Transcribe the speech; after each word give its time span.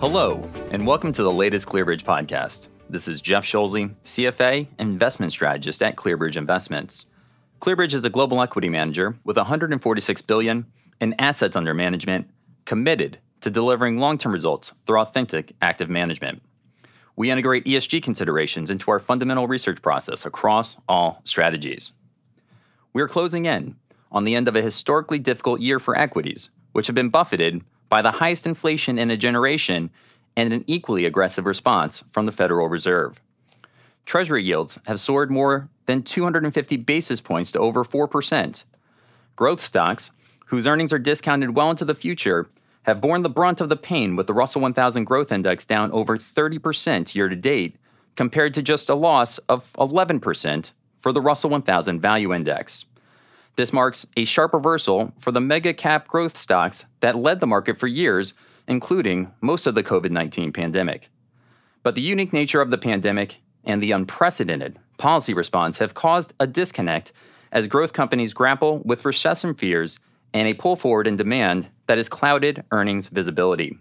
Hello, 0.00 0.48
and 0.70 0.86
welcome 0.86 1.10
to 1.10 1.24
the 1.24 1.32
latest 1.32 1.66
ClearBridge 1.66 2.04
podcast. 2.04 2.68
This 2.88 3.08
is 3.08 3.20
Jeff 3.20 3.44
Schulze, 3.44 3.90
CFA 4.04 4.68
investment 4.78 5.32
strategist 5.32 5.82
at 5.82 5.96
ClearBridge 5.96 6.36
Investments. 6.36 7.06
ClearBridge 7.60 7.94
is 7.94 8.04
a 8.04 8.08
global 8.08 8.40
equity 8.40 8.68
manager 8.68 9.18
with 9.24 9.36
146 9.36 10.22
billion 10.22 10.66
in 11.00 11.16
assets 11.18 11.56
under 11.56 11.74
management, 11.74 12.30
committed 12.64 13.18
to 13.40 13.50
delivering 13.50 13.98
long-term 13.98 14.30
results 14.30 14.72
through 14.86 15.00
authentic 15.00 15.56
active 15.60 15.90
management. 15.90 16.42
We 17.16 17.32
integrate 17.32 17.64
ESG 17.64 18.00
considerations 18.00 18.70
into 18.70 18.92
our 18.92 19.00
fundamental 19.00 19.48
research 19.48 19.82
process 19.82 20.24
across 20.24 20.76
all 20.88 21.22
strategies. 21.24 21.92
We 22.92 23.02
are 23.02 23.08
closing 23.08 23.46
in 23.46 23.74
on 24.12 24.22
the 24.22 24.36
end 24.36 24.46
of 24.46 24.54
a 24.54 24.62
historically 24.62 25.18
difficult 25.18 25.58
year 25.58 25.80
for 25.80 25.98
equities, 25.98 26.50
which 26.70 26.86
have 26.86 26.94
been 26.94 27.08
buffeted 27.08 27.64
by 27.88 28.02
the 28.02 28.12
highest 28.12 28.46
inflation 28.46 28.98
in 28.98 29.10
a 29.10 29.16
generation 29.16 29.90
and 30.36 30.52
an 30.52 30.64
equally 30.66 31.04
aggressive 31.04 31.46
response 31.46 32.04
from 32.08 32.26
the 32.26 32.32
Federal 32.32 32.68
Reserve. 32.68 33.20
Treasury 34.06 34.42
yields 34.42 34.78
have 34.86 35.00
soared 35.00 35.30
more 35.30 35.68
than 35.86 36.02
250 36.02 36.76
basis 36.78 37.20
points 37.20 37.52
to 37.52 37.58
over 37.58 37.84
4%. 37.84 38.64
Growth 39.36 39.60
stocks, 39.60 40.10
whose 40.46 40.66
earnings 40.66 40.92
are 40.92 40.98
discounted 40.98 41.54
well 41.56 41.70
into 41.70 41.84
the 41.84 41.94
future, 41.94 42.48
have 42.82 43.00
borne 43.00 43.22
the 43.22 43.28
brunt 43.28 43.60
of 43.60 43.68
the 43.68 43.76
pain 43.76 44.16
with 44.16 44.26
the 44.26 44.32
Russell 44.32 44.62
1000 44.62 45.04
Growth 45.04 45.30
Index 45.30 45.66
down 45.66 45.92
over 45.92 46.16
30% 46.16 47.14
year 47.14 47.28
to 47.28 47.36
date, 47.36 47.76
compared 48.16 48.54
to 48.54 48.62
just 48.62 48.88
a 48.88 48.94
loss 48.94 49.38
of 49.48 49.72
11% 49.74 50.72
for 50.96 51.12
the 51.12 51.20
Russell 51.20 51.50
1000 51.50 52.00
Value 52.00 52.34
Index. 52.34 52.84
This 53.58 53.72
marks 53.72 54.06
a 54.16 54.24
sharp 54.24 54.52
reversal 54.52 55.12
for 55.18 55.32
the 55.32 55.40
mega 55.40 55.74
cap 55.74 56.06
growth 56.06 56.38
stocks 56.38 56.84
that 57.00 57.18
led 57.18 57.40
the 57.40 57.46
market 57.48 57.76
for 57.76 57.88
years, 57.88 58.32
including 58.68 59.32
most 59.40 59.66
of 59.66 59.74
the 59.74 59.82
COVID 59.82 60.12
19 60.12 60.52
pandemic. 60.52 61.10
But 61.82 61.96
the 61.96 62.00
unique 62.00 62.32
nature 62.32 62.60
of 62.60 62.70
the 62.70 62.78
pandemic 62.78 63.40
and 63.64 63.82
the 63.82 63.90
unprecedented 63.90 64.78
policy 64.96 65.34
response 65.34 65.78
have 65.78 65.92
caused 65.92 66.34
a 66.38 66.46
disconnect 66.46 67.12
as 67.50 67.66
growth 67.66 67.92
companies 67.92 68.32
grapple 68.32 68.78
with 68.84 69.04
recession 69.04 69.54
fears 69.54 69.98
and 70.32 70.46
a 70.46 70.54
pull 70.54 70.76
forward 70.76 71.08
in 71.08 71.16
demand 71.16 71.68
that 71.88 71.98
has 71.98 72.08
clouded 72.08 72.62
earnings 72.70 73.08
visibility. 73.08 73.76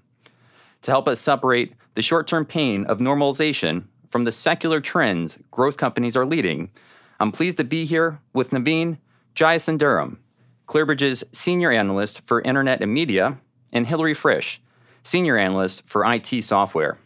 To 0.82 0.90
help 0.90 1.08
us 1.08 1.20
separate 1.20 1.76
the 1.94 2.02
short 2.02 2.26
term 2.26 2.46
pain 2.46 2.84
of 2.86 2.98
normalization 2.98 3.84
from 4.08 4.24
the 4.24 4.32
secular 4.32 4.82
trends 4.82 5.38
growth 5.52 5.78
companies 5.78 6.18
are 6.18 6.26
leading, 6.26 6.72
I'm 7.20 7.32
pleased 7.32 7.58
to 7.58 7.64
be 7.64 7.86
here 7.86 8.20
with 8.34 8.50
Naveen 8.50 8.98
Jayasundaram, 9.38 10.18
ClearBridge's 10.66 11.24
Senior 11.32 11.72
Analyst 11.72 12.22
for 12.22 12.42
Internet 12.42 12.82
and 12.82 12.92
Media, 12.92 13.38
and 13.72 13.86
Hillary 13.86 14.16
Frisch, 14.16 14.60
Senior 15.04 15.38
Analyst 15.38 15.88
for 15.88 16.12
IT 16.12 16.44
Software. 16.44 16.98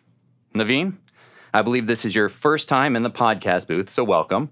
Naveen, 0.55 0.95
I 1.53 1.61
believe 1.61 1.87
this 1.87 2.05
is 2.05 2.15
your 2.15 2.29
first 2.29 2.69
time 2.69 2.95
in 2.95 3.03
the 3.03 3.09
podcast 3.09 3.67
booth, 3.67 3.89
so 3.89 4.05
welcome. 4.05 4.49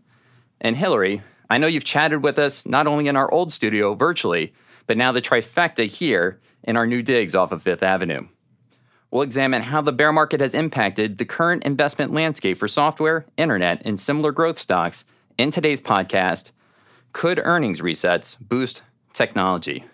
And 0.60 0.76
Hillary, 0.76 1.22
I 1.50 1.58
know 1.58 1.68
you've 1.68 1.86
chatted 1.86 2.22
with 2.22 2.38
us 2.38 2.68
not 2.68 2.86
only 2.86 3.08
in 3.08 3.16
our 3.16 3.34
old 3.34 3.50
studio 3.50 3.94
virtually, 3.94 4.54
but 4.86 4.98
now 4.98 5.14
the 5.14 5.22
trifecta 5.22 5.86
here 5.86 6.42
in 6.66 6.76
our 6.76 6.86
new 6.86 7.02
digs 7.02 7.34
off 7.34 7.54
of 7.54 7.62
Fifth 7.62 7.82
Avenue. 7.82 8.28
We'll 9.10 9.22
examine 9.22 9.62
how 9.62 9.82
the 9.82 9.94
bear 9.94 10.12
market 10.12 10.42
has 10.42 10.54
impacted 10.54 11.18
the 11.18 11.24
current 11.24 11.64
investment 11.64 12.12
landscape 12.12 12.58
for 12.58 12.68
software, 12.68 13.26
internet, 13.38 13.82
and 13.86 13.98
similar 13.98 14.34
growth 14.34 14.60
stocks 14.60 15.06
in 15.38 15.50
today's 15.50 15.80
podcast 15.80 16.52
could 17.12 17.40
earnings 17.44 17.82
resets 17.82 18.38
boost 18.40 18.84
technology? 19.14 19.86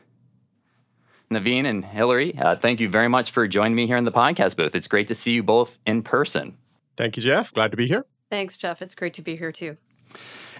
Naveen 1.31 1.65
and 1.65 1.83
Hillary, 1.83 2.37
uh, 2.37 2.55
thank 2.55 2.79
you 2.79 2.87
very 2.87 3.07
much 3.07 3.31
for 3.31 3.47
joining 3.47 3.75
me 3.75 3.87
here 3.87 3.97
in 3.97 4.03
the 4.03 4.11
podcast 4.11 4.55
booth. 4.55 4.75
It's 4.75 4.87
great 4.87 5.07
to 5.07 5.15
see 5.15 5.31
you 5.31 5.43
both 5.43 5.79
in 5.85 6.03
person. 6.03 6.57
Thank 6.97 7.17
you, 7.17 7.23
Jeff. 7.23 7.53
Glad 7.53 7.71
to 7.71 7.77
be 7.77 7.87
here. 7.87 8.05
Thanks, 8.29 8.57
Jeff. 8.57 8.81
It's 8.81 8.95
great 8.95 9.13
to 9.15 9.21
be 9.21 9.35
here 9.35 9.51
too. 9.51 9.77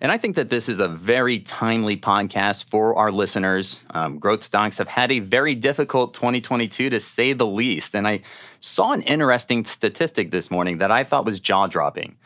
And 0.02 0.12
I 0.12 0.18
think 0.18 0.36
that 0.36 0.50
this 0.50 0.68
is 0.68 0.80
a 0.80 0.88
very 0.88 1.40
timely 1.40 1.96
podcast 1.96 2.66
for 2.66 2.98
our 2.98 3.12
listeners. 3.12 3.86
Um, 3.92 4.20
growth 4.20 4.44
stocks 4.44 4.78
have 4.80 4.90
had 4.90 5.12
a 5.12 5.20
very 5.20 5.56
difficult 5.56 6.14
2022 6.14 6.90
to 6.90 7.00
say 7.00 7.32
the 7.32 7.46
least. 7.46 7.96
And 7.96 8.08
I 8.08 8.22
saw 8.60 8.92
an 8.92 9.04
interesting 9.04 9.64
statistic 9.64 10.32
this 10.32 10.52
morning 10.52 10.80
that 10.80 10.92
I 10.92 11.04
thought 11.04 11.26
was 11.26 11.40
jaw 11.40 11.68
dropping. 11.68 12.18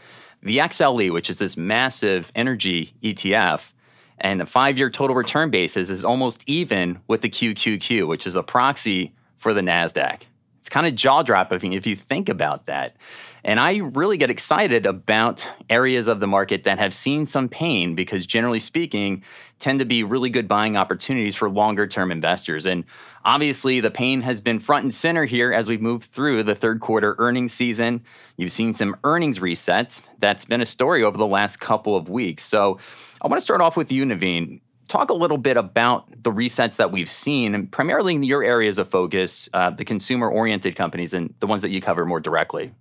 The 0.42 0.58
XLE, 0.58 1.12
which 1.12 1.30
is 1.30 1.40
this 1.40 1.58
massive 1.58 2.32
energy 2.34 2.94
ETF, 3.04 3.74
and 4.22 4.42
a 4.42 4.46
five 4.46 4.78
year 4.78 4.90
total 4.90 5.16
return 5.16 5.50
basis 5.50 5.90
is 5.90 6.06
almost 6.06 6.44
even 6.46 7.00
with 7.08 7.22
the 7.22 7.30
QQQ, 7.30 8.08
which 8.08 8.28
is 8.28 8.36
a 8.36 8.44
proxy 8.44 9.14
for 9.36 9.54
the 9.54 9.62
NASDAQ. 9.62 10.22
It's 10.70 10.74
kind 10.76 10.86
of 10.86 10.94
jaw 10.94 11.24
dropping 11.24 11.74
if 11.74 11.88
you 11.88 11.96
think 11.96 12.30
about 12.30 12.68
that. 12.68 12.96
And 13.44 13.60
I 13.60 13.78
really 13.78 14.18
get 14.18 14.30
excited 14.30 14.86
about 14.86 15.50
areas 15.68 16.08
of 16.08 16.20
the 16.20 16.28
market 16.28 16.66
that 16.66 16.78
have 16.78 16.94
seen 16.94 17.26
some 17.26 17.50
pain 17.50 17.96
because, 17.96 18.28
generally 18.28 18.60
speaking, 18.60 19.24
tend 19.58 19.80
to 19.80 19.86
be 19.86 20.04
really 20.04 20.30
good 20.30 20.48
buying 20.48 20.78
opportunities 20.78 21.36
for 21.36 21.50
longer 21.50 21.88
term 21.88 22.12
investors. 22.12 22.68
And 22.68 22.84
obviously, 23.26 23.80
the 23.80 23.90
pain 23.90 24.22
has 24.22 24.42
been 24.42 24.60
front 24.60 24.84
and 24.84 24.94
center 24.94 25.26
here 25.26 25.52
as 25.52 25.68
we've 25.68 25.82
moved 25.82 26.12
through 26.12 26.44
the 26.44 26.54
third 26.54 26.82
quarter 26.82 27.16
earnings 27.18 27.52
season. 27.52 28.04
You've 28.38 28.52
seen 28.52 28.76
some 28.76 28.96
earnings 29.04 29.40
resets. 29.40 30.04
That's 30.20 30.46
been 30.46 30.62
a 30.62 30.68
story 30.68 31.04
over 31.04 31.18
the 31.18 31.26
last 31.26 31.60
couple 31.60 31.96
of 31.96 32.10
weeks. 32.10 32.44
So 32.44 32.78
I 33.24 33.28
want 33.28 33.40
to 33.40 33.44
start 33.44 33.62
off 33.62 33.76
with 33.76 33.92
you, 33.92 34.06
Naveen 34.06 34.62
talk 34.90 35.10
a 35.10 35.14
little 35.14 35.38
bit 35.38 35.56
about 35.56 36.24
the 36.24 36.32
resets 36.32 36.76
that 36.78 36.92
we've 36.92 37.10
seen, 37.10 37.56
and 37.56 37.72
primarily 37.72 38.16
in 38.16 38.24
your 38.24 38.44
areas 38.44 38.78
of 38.78 38.90
focus, 38.90 39.48
uh, 39.54 39.70
the 39.70 39.86
consumer 39.86 40.30
oriented 40.30 40.76
companies 40.76 41.14
and 41.14 41.34
the 41.40 41.48
ones 41.48 41.62
that 41.62 41.70
you 41.70 41.80
cover 41.80 42.06
more 42.06 42.20
directly. 42.20 42.74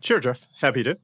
Sure, 0.00 0.20
Jeff. 0.20 0.46
Happy 0.60 0.82
to. 0.82 0.98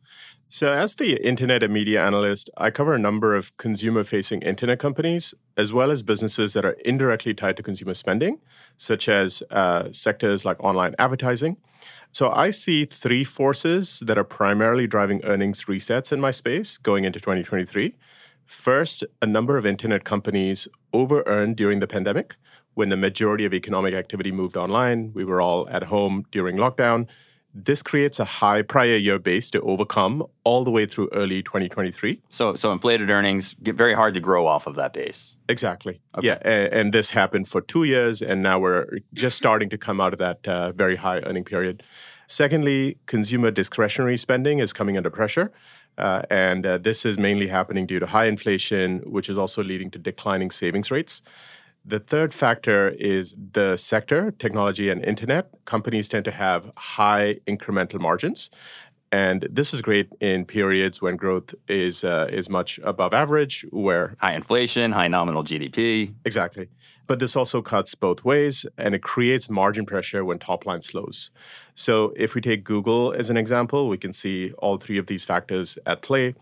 So, 0.53 0.73
as 0.73 0.97
the 0.97 1.15
internet 1.27 1.63
and 1.63 1.73
media 1.73 2.05
analyst, 2.05 2.51
I 2.57 2.71
cover 2.71 2.93
a 2.93 2.99
number 2.99 3.37
of 3.37 3.57
consumer 3.57 4.03
facing 4.03 4.43
internet 4.43 4.79
companies, 4.79 5.33
as 5.57 5.73
well 5.73 5.91
as 5.91 6.03
businesses 6.03 6.55
that 6.55 6.65
are 6.65 6.77
indirectly 6.85 7.35
tied 7.35 7.57
to 7.57 7.63
consumer 7.63 7.95
spending, 7.95 8.41
such 8.77 9.09
as 9.09 9.43
uh, 9.51 9.91
sectors 9.93 10.45
like 10.45 10.63
online 10.63 10.95
advertising. 10.99 11.57
So, 12.11 12.31
I 12.33 12.51
see 12.51 12.85
three 12.85 13.23
forces 13.23 14.03
that 14.05 14.19
are 14.19 14.25
primarily 14.25 14.89
driving 14.89 15.25
earnings 15.25 15.65
resets 15.67 16.13
in 16.13 16.21
my 16.21 16.33
space 16.33 16.79
going 16.79 17.05
into 17.05 17.21
2023. 17.21 17.95
First, 18.51 19.05
a 19.23 19.27
number 19.27 19.57
of 19.57 19.65
internet 19.65 20.05
companies 20.05 20.67
over 20.93 21.23
earned 21.27 21.57
during 21.57 21.79
the 21.79 21.87
pandemic 21.87 22.35
when 22.75 22.89
the 22.89 22.97
majority 22.97 23.45
of 23.45 23.55
economic 23.55 23.95
activity 23.95 24.33
moved 24.33 24.57
online. 24.57 25.13
We 25.15 25.25
were 25.25 25.41
all 25.41 25.69
at 25.69 25.85
home 25.85 26.25
during 26.33 26.57
lockdown 26.57 27.07
this 27.55 27.83
creates 27.83 28.21
a 28.21 28.25
high 28.25 28.63
prior 28.63 28.97
year 28.97 29.19
base 29.19 29.51
to 29.51 29.61
overcome 29.63 30.25
all 30.45 30.65
the 30.65 30.71
way 30.71 30.87
through 30.87 31.09
early 31.13 31.43
2023. 31.43 32.21
So, 32.29 32.55
so 32.55 32.73
inflated 32.73 33.11
earnings 33.11 33.55
get 33.63 33.75
very 33.75 33.95
hard 33.95 34.15
to 34.15 34.21
grow 34.21 34.47
off 34.47 34.67
of 34.67 34.77
that 34.77 34.93
base. 34.93 35.37
Exactly. 35.49 36.01
Okay. 36.17 36.29
Yeah, 36.29 36.39
and, 36.43 36.73
and, 36.73 36.95
this 36.95 37.11
happened 37.11 37.49
for 37.49 37.61
two 37.61 37.85
years, 37.85 38.23
and 38.23 38.43
now 38.43 38.59
we're 38.59 39.01
just 39.15 39.37
starting 39.37 39.69
to 39.71 39.79
come 39.79 40.01
out 40.01 40.13
of 40.13 40.19
that 40.21 40.47
uh, 40.47 40.73
very 40.73 40.97
high 40.97 41.21
earning 41.21 41.45
period. 41.45 41.83
Secondly, 42.27 42.99
consumer 43.07 43.51
discretionary 43.51 44.17
spending 44.17 44.61
is 44.61 44.73
coming 44.73 44.97
under 44.97 45.11
pressure. 45.11 45.51
Uh, 45.99 46.23
and 46.31 46.65
uh, 46.65 46.79
this 46.79 47.05
is 47.05 47.19
mainly 47.19 47.49
happening 47.49 47.87
due 47.87 47.99
to 47.99 48.07
high 48.07 48.25
inflation, 48.25 49.01
which 49.01 49.29
is 49.29 49.37
also 49.37 49.63
leading 49.63 49.91
to 49.91 49.99
declining 49.99 50.51
savings 50.51 50.91
rates. 50.91 51.23
The 51.85 51.99
third 51.99 52.35
factor 52.35 52.89
is 52.89 53.35
the 53.53 53.77
sector, 53.77 54.33
technology 54.33 54.91
and 54.91 55.03
internet. 55.05 55.49
Companies 55.65 56.09
tend 56.09 56.25
to 56.27 56.31
have 56.31 56.71
high 56.77 57.37
incremental 57.47 58.01
margins. 58.01 58.51
And 59.13 59.49
this 59.51 59.75
is 59.75 59.83
great 59.83 60.09
in 60.21 60.45
periods 60.45 61.03
when 61.03 61.17
growth 61.17 61.55
is 61.67 62.05
uh, 62.05 62.29
is 62.31 62.49
much 62.49 62.79
above 62.85 63.13
average, 63.13 63.67
where 63.71 64.17
high 64.19 64.35
inflation, 64.35 64.93
high 64.93 65.09
nominal 65.09 65.43
GDP. 65.43 66.15
Exactly. 66.25 66.69
But 67.09 67.19
this 67.19 67.35
also 67.35 67.61
cuts 67.61 67.97
both 67.97 68.25
ways 68.25 68.67
and 68.79 68.95
it 68.95 69.03
creates 69.03 69.51
margin 69.51 69.85
pressure 69.85 70.25
when 70.25 70.39
top 70.39 70.65
line 70.65 70.81
slows. 70.81 71.33
So 71.75 72.13
if 72.17 72.37
we 72.37 72.41
take 72.41 72.63
Google 72.63 73.13
as 73.13 73.31
an 73.31 73.37
example, 73.37 73.89
we 73.89 73.99
can 73.99 74.13
see 74.13 74.53
all 74.59 74.77
three 74.77 74.97
of 74.97 75.09
these 75.09 75.25
factors 75.25 75.77
at 75.85 76.03
play. 76.03 76.37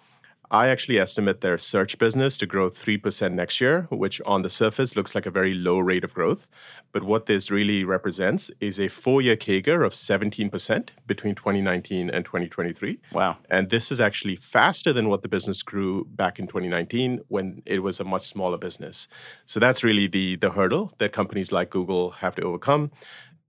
I 0.51 0.69
actually 0.69 0.99
estimate 0.99 1.43
their 1.43 1.59
search 1.59 1.99
business 1.99 2.39
to 2.39 2.47
grow 2.47 2.71
3% 2.71 3.33
next 3.33 3.61
year, 3.61 3.87
which 3.91 4.21
on 4.23 4.43
the 4.43 4.49
surface 4.49 4.97
looks 4.97 5.15
like 5.15 5.27
a 5.27 5.31
very 5.31 5.53
low 5.53 5.79
rate 5.79 6.05
of 6.05 6.15
growth. 6.15 6.49
But 6.91 7.03
what 7.03 7.27
this 7.27 7.51
really 7.51 7.85
represents 7.85 8.51
is 8.61 8.81
a 8.81 8.89
four 8.89 9.21
year 9.21 9.37
CAGR 9.37 9.85
of 9.85 9.93
17% 9.93 10.89
between 11.07 11.35
2019 11.35 12.09
and 12.09 12.25
2023. 12.25 12.99
Wow. 13.13 13.37
And 13.51 13.69
this 13.69 13.93
is 13.93 14.01
actually 14.01 14.37
faster 14.37 14.93
than 14.93 15.11
what 15.11 15.21
the 15.23 15.29
business 15.29 15.63
grew 15.63 16.07
back 16.07 16.39
in 16.39 16.47
2019 16.47 17.21
when 17.29 17.63
it 17.67 17.81
was 17.81 18.01
a 18.01 18.05
much 18.05 18.27
smaller 18.27 18.57
business. 18.57 19.07
So 19.45 19.61
that's 19.61 19.85
really 19.85 20.07
the, 20.07 20.37
the 20.37 20.51
hurdle 20.51 20.93
that 20.99 21.13
companies 21.13 21.53
like 21.53 21.69
Google 21.69 22.13
have 22.13 22.35
to 22.37 22.43
overcome. 22.43 22.91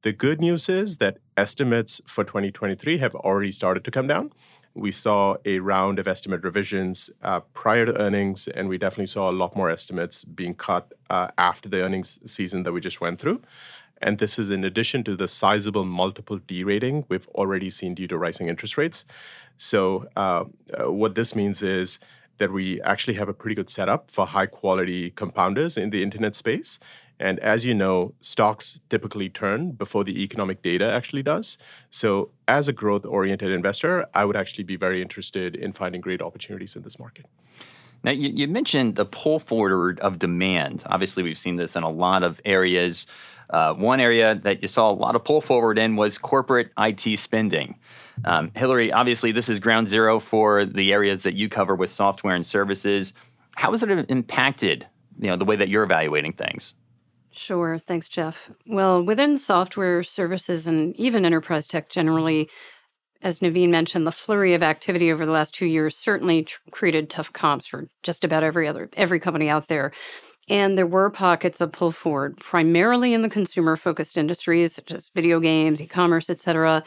The 0.02 0.14
good 0.14 0.40
news 0.40 0.70
is 0.70 0.98
that 0.98 1.18
estimates 1.36 2.02
for 2.06 2.24
2023 2.24 3.00
have 3.00 3.16
already 3.16 3.52
started 3.52 3.84
to 3.84 3.92
come 3.92 4.08
down 4.08 4.32
we 4.80 4.92
saw 4.92 5.36
a 5.46 5.60
round 5.60 6.00
of 6.00 6.08
estimate 6.08 6.44
revisions 6.44 7.10
uh, 7.22 7.42
prior 7.54 7.86
to 7.86 8.00
earnings, 8.00 8.48
and 8.48 8.70
we 8.70 8.78
definitely 8.78 9.08
saw 9.08 9.30
a 9.30 9.32
lot 9.32 9.56
more 9.56 9.70
estimates 9.70 10.24
being 10.24 10.56
cut 10.56 10.94
uh, 11.10 11.28
after 11.38 11.70
the 11.70 11.82
earnings 11.82 12.20
season 12.26 12.64
that 12.64 12.72
we 12.72 12.82
just 12.82 13.02
went 13.02 13.20
through. 13.20 13.42
And 14.02 14.18
this 14.18 14.40
is 14.40 14.50
in 14.50 14.64
addition 14.64 15.04
to 15.04 15.16
the 15.16 15.28
sizable 15.28 15.84
multiple 15.84 16.40
derating 16.48 17.06
we've 17.10 17.28
already 17.30 17.70
seen 17.70 17.96
due 17.96 18.08
to 18.08 18.18
rising 18.18 18.48
interest 18.48 18.78
rates. 18.78 19.06
So, 19.58 20.08
uh, 20.16 20.46
uh, 20.74 20.92
what 20.92 21.16
this 21.16 21.36
means 21.36 21.62
is 21.62 22.00
that 22.38 22.52
we 22.54 22.82
actually 22.82 23.16
have 23.16 23.28
a 23.28 23.34
pretty 23.34 23.56
good 23.56 23.70
setup 23.70 24.10
for 24.10 24.26
high 24.26 24.46
quality 24.46 25.12
compounders 25.12 25.78
in 25.78 25.90
the 25.90 26.02
internet 26.02 26.36
space. 26.36 26.80
And 27.20 27.40
as 27.40 27.66
you 27.66 27.74
know, 27.74 28.14
stocks 28.22 28.80
typically 28.90 29.30
turn 29.30 29.72
before 29.72 30.04
the 30.04 30.24
economic 30.24 30.62
data 30.62 30.90
actually 30.90 31.24
does. 31.24 31.58
So, 31.90 32.32
as 32.48 32.68
a 32.68 32.74
growth 32.74 33.06
oriented 33.06 33.52
investor, 33.52 34.08
I 34.14 34.26
would 34.26 34.38
actually 34.38 34.64
be 34.64 34.78
very 34.78 35.02
interested 35.02 35.56
in 35.56 35.74
finding 35.74 36.02
great 36.02 36.22
opportunities 36.22 36.76
in 36.76 36.84
this 36.84 36.98
market. 36.98 37.26
Now, 38.04 38.12
you, 38.12 38.30
you 38.30 38.48
mentioned 38.48 38.96
the 38.96 39.06
pull 39.06 39.40
forward 39.40 40.00
of 40.00 40.20
demand. 40.20 40.84
Obviously, 40.86 41.24
we've 41.24 41.38
seen 41.38 41.58
this 41.58 41.76
in 41.76 41.84
a 41.84 41.90
lot 41.90 42.24
of 42.24 42.40
areas. 42.46 43.06
Uh, 43.50 43.74
one 43.74 44.00
area 44.00 44.36
that 44.36 44.62
you 44.62 44.68
saw 44.68 44.90
a 44.90 44.94
lot 44.94 45.16
of 45.16 45.24
pull 45.24 45.42
forward 45.42 45.78
in 45.78 45.96
was 45.96 46.18
corporate 46.18 46.72
IT 46.78 47.18
spending. 47.20 47.78
Um, 48.24 48.52
Hillary, 48.56 48.92
obviously, 48.92 49.32
this 49.32 49.50
is 49.50 49.60
ground 49.60 49.90
zero 49.90 50.20
for 50.20 50.66
the 50.66 50.94
areas 50.94 51.24
that 51.24 51.34
you 51.34 51.50
cover 51.50 51.76
with 51.76 51.90
software 51.90 52.36
and 52.36 52.46
services. 52.46 53.14
How 53.56 53.72
has 53.72 53.84
it 53.84 54.10
impacted 54.10 54.88
you 55.20 55.28
know, 55.28 55.36
the 55.36 55.46
way 55.46 55.58
that 55.58 55.68
you're 55.68 55.84
evaluating 55.84 56.34
things? 56.34 56.74
Sure. 57.32 57.78
Thanks, 57.78 58.08
Jeff. 58.08 58.52
Well, 58.66 59.04
within 59.04 59.38
software 59.38 60.04
services 60.04 60.68
and 60.68 60.96
even 60.96 61.26
enterprise 61.26 61.68
tech 61.68 61.90
generally, 61.90 62.50
as 63.22 63.40
Naveen 63.40 63.70
mentioned, 63.70 64.08
the 64.08 64.12
flurry 64.12 64.54
of 64.54 64.64
activity 64.64 65.12
over 65.12 65.26
the 65.26 65.32
last 65.32 65.54
two 65.54 65.66
years 65.66 65.96
certainly 65.96 66.44
tr- 66.44 66.60
created 66.72 67.10
tough 67.10 67.32
comps 67.34 67.68
for 67.68 67.90
just 68.04 68.24
about 68.26 68.44
every 68.44 68.68
other 68.68 68.90
every 68.98 69.20
company 69.20 69.50
out 69.50 69.68
there. 69.68 69.92
And 70.50 70.78
there 70.78 70.88
were 70.88 71.10
pockets 71.12 71.62
of 71.62 71.72
pull 71.72 71.92
forward, 71.92 72.38
primarily 72.38 73.14
in 73.14 73.22
the 73.22 73.30
consumer 73.30 73.76
focused 73.78 74.18
industries 74.18 74.74
such 74.74 74.92
as 74.92 75.10
video 75.14 75.40
games, 75.40 75.82
e 75.82 75.88
commerce, 75.88 76.30
etc. 76.30 76.84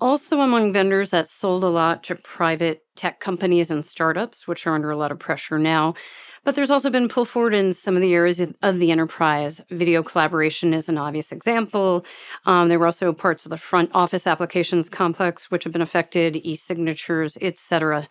Also, 0.00 0.40
among 0.40 0.72
vendors 0.72 1.10
that 1.10 1.28
sold 1.28 1.62
a 1.62 1.68
lot 1.68 2.02
to 2.04 2.14
private 2.14 2.84
tech 2.96 3.20
companies 3.20 3.70
and 3.70 3.84
startups, 3.84 4.48
which 4.48 4.66
are 4.66 4.74
under 4.74 4.90
a 4.90 4.96
lot 4.96 5.12
of 5.12 5.18
pressure 5.18 5.58
now. 5.58 5.94
But 6.42 6.54
there's 6.54 6.70
also 6.70 6.88
been 6.88 7.08
pull 7.08 7.26
forward 7.26 7.52
in 7.52 7.74
some 7.74 7.96
of 7.96 8.00
the 8.00 8.14
areas 8.14 8.40
of 8.62 8.78
the 8.78 8.90
enterprise. 8.90 9.60
Video 9.70 10.02
collaboration 10.02 10.72
is 10.72 10.88
an 10.88 10.96
obvious 10.96 11.32
example. 11.32 12.06
Um, 12.46 12.70
there 12.70 12.78
were 12.78 12.86
also 12.86 13.12
parts 13.12 13.44
of 13.44 13.50
the 13.50 13.58
front 13.58 13.90
office 13.94 14.26
applications 14.26 14.88
complex 14.88 15.50
which 15.50 15.64
have 15.64 15.72
been 15.72 15.82
affected, 15.82 16.36
e-signatures, 16.36 17.36
etc. 17.42 18.08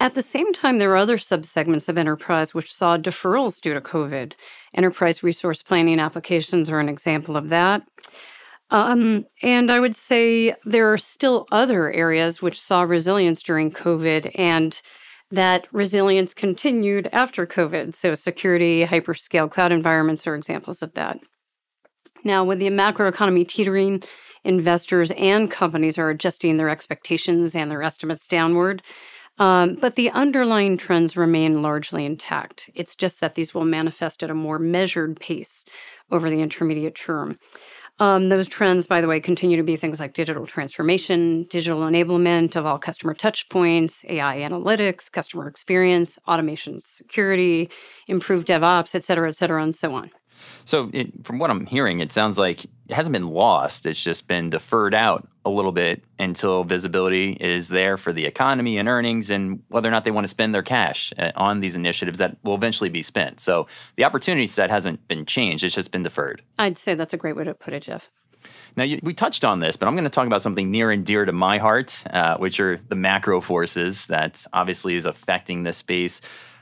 At 0.00 0.14
the 0.14 0.22
same 0.22 0.52
time, 0.52 0.78
there 0.78 0.90
are 0.92 0.96
other 0.96 1.16
subsegments 1.16 1.88
of 1.88 1.96
enterprise 1.96 2.52
which 2.52 2.72
saw 2.72 2.98
deferrals 2.98 3.60
due 3.60 3.74
to 3.74 3.80
COVID. 3.80 4.34
Enterprise 4.74 5.22
resource 5.22 5.62
planning 5.62 6.00
applications 6.00 6.68
are 6.68 6.80
an 6.80 6.88
example 6.88 7.36
of 7.36 7.48
that. 7.48 7.82
Um, 8.70 9.24
and 9.42 9.70
I 9.70 9.80
would 9.80 9.94
say 9.94 10.54
there 10.64 10.92
are 10.92 10.98
still 10.98 11.46
other 11.50 11.90
areas 11.90 12.42
which 12.42 12.60
saw 12.60 12.82
resilience 12.82 13.42
during 13.42 13.70
COVID 13.70 14.32
and 14.34 14.80
that 15.30 15.66
resilience 15.72 16.34
continued 16.34 17.08
after 17.12 17.46
COVID. 17.46 17.94
So, 17.94 18.14
security, 18.14 18.84
hyperscale 18.84 19.50
cloud 19.50 19.72
environments 19.72 20.26
are 20.26 20.34
examples 20.34 20.82
of 20.82 20.94
that. 20.94 21.18
Now, 22.24 22.44
with 22.44 22.58
the 22.58 22.70
macroeconomy 22.70 23.46
teetering, 23.46 24.02
investors 24.44 25.12
and 25.12 25.50
companies 25.50 25.98
are 25.98 26.10
adjusting 26.10 26.56
their 26.56 26.68
expectations 26.68 27.54
and 27.54 27.70
their 27.70 27.82
estimates 27.82 28.26
downward. 28.26 28.82
Um, 29.38 29.76
but 29.76 29.94
the 29.94 30.10
underlying 30.10 30.76
trends 30.76 31.16
remain 31.16 31.62
largely 31.62 32.04
intact. 32.04 32.70
It's 32.74 32.96
just 32.96 33.20
that 33.20 33.36
these 33.36 33.54
will 33.54 33.64
manifest 33.64 34.22
at 34.24 34.30
a 34.30 34.34
more 34.34 34.58
measured 34.58 35.20
pace 35.20 35.64
over 36.10 36.28
the 36.28 36.42
intermediate 36.42 36.96
term. 36.96 37.38
Um, 38.00 38.28
those 38.28 38.48
trends, 38.48 38.86
by 38.86 39.00
the 39.00 39.08
way, 39.08 39.18
continue 39.18 39.56
to 39.56 39.64
be 39.64 39.74
things 39.74 39.98
like 39.98 40.12
digital 40.14 40.46
transformation, 40.46 41.44
digital 41.50 41.80
enablement 41.80 42.54
of 42.54 42.64
all 42.64 42.78
customer 42.78 43.12
touchpoints, 43.12 44.04
AI 44.08 44.38
analytics, 44.38 45.10
customer 45.10 45.48
experience, 45.48 46.16
automation 46.28 46.78
security, 46.78 47.68
improved 48.06 48.46
DevOps, 48.46 48.94
et 48.94 49.04
cetera, 49.04 49.28
et 49.28 49.36
cetera, 49.36 49.62
and 49.62 49.74
so 49.74 49.94
on. 49.94 50.10
So, 50.64 50.90
it, 50.92 51.26
from 51.26 51.38
what 51.38 51.50
I'm 51.50 51.66
hearing, 51.66 52.00
it 52.00 52.12
sounds 52.12 52.38
like 52.38 52.64
it 52.64 52.94
hasn't 52.94 53.12
been 53.12 53.28
lost. 53.28 53.86
It's 53.86 54.02
just 54.02 54.26
been 54.26 54.50
deferred 54.50 54.94
out 54.94 55.26
a 55.44 55.50
little 55.50 55.72
bit 55.72 56.04
until 56.18 56.64
visibility 56.64 57.32
is 57.32 57.68
there 57.68 57.96
for 57.96 58.12
the 58.12 58.26
economy 58.26 58.78
and 58.78 58.88
earnings 58.88 59.30
and 59.30 59.62
whether 59.68 59.88
or 59.88 59.92
not 59.92 60.04
they 60.04 60.10
want 60.10 60.24
to 60.24 60.28
spend 60.28 60.54
their 60.54 60.62
cash 60.62 61.12
uh, 61.18 61.32
on 61.36 61.60
these 61.60 61.76
initiatives 61.76 62.18
that 62.18 62.36
will 62.42 62.54
eventually 62.54 62.90
be 62.90 63.02
spent. 63.02 63.40
So, 63.40 63.66
the 63.96 64.04
opportunity 64.04 64.46
set 64.46 64.70
hasn't 64.70 65.06
been 65.08 65.26
changed, 65.26 65.64
it's 65.64 65.74
just 65.74 65.90
been 65.90 66.02
deferred. 66.02 66.42
I'd 66.58 66.76
say 66.76 66.94
that's 66.94 67.14
a 67.14 67.18
great 67.18 67.36
way 67.36 67.44
to 67.44 67.54
put 67.54 67.74
it, 67.74 67.82
Jeff. 67.84 68.10
Now, 68.76 68.84
you, 68.84 69.00
we 69.02 69.14
touched 69.14 69.44
on 69.44 69.60
this, 69.60 69.76
but 69.76 69.88
I'm 69.88 69.94
going 69.94 70.04
to 70.04 70.10
talk 70.10 70.26
about 70.26 70.42
something 70.42 70.70
near 70.70 70.90
and 70.90 71.04
dear 71.04 71.24
to 71.24 71.32
my 71.32 71.58
heart, 71.58 72.04
uh, 72.10 72.36
which 72.36 72.60
are 72.60 72.78
the 72.88 72.94
macro 72.94 73.40
forces 73.40 74.06
that 74.06 74.44
obviously 74.52 74.94
is 74.94 75.06
affecting 75.06 75.64
this 75.64 75.78
space 75.78 76.20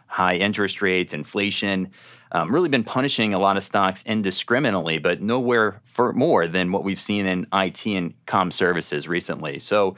high 0.09 0.37
interest 0.37 0.83
rates, 0.83 1.13
inflation, 1.13 1.91
um, 2.33 2.53
really 2.53 2.69
been 2.69 2.85
punishing 2.85 3.35
a 3.35 3.39
lot 3.39 3.57
of 3.57 3.63
stocks 3.63 4.03
indiscriminately, 4.05 4.99
but 4.99 5.21
nowhere 5.21 5.81
for 5.85 6.13
more 6.13 6.47
than 6.47 6.73
what 6.73 6.85
we've 6.85 7.01
seen 7.01 7.27
in 7.27 7.47
IT 7.53 7.87
and 7.87 8.15
com 8.27 8.51
services 8.51 9.09
recently. 9.09 9.59
So, 9.59 9.97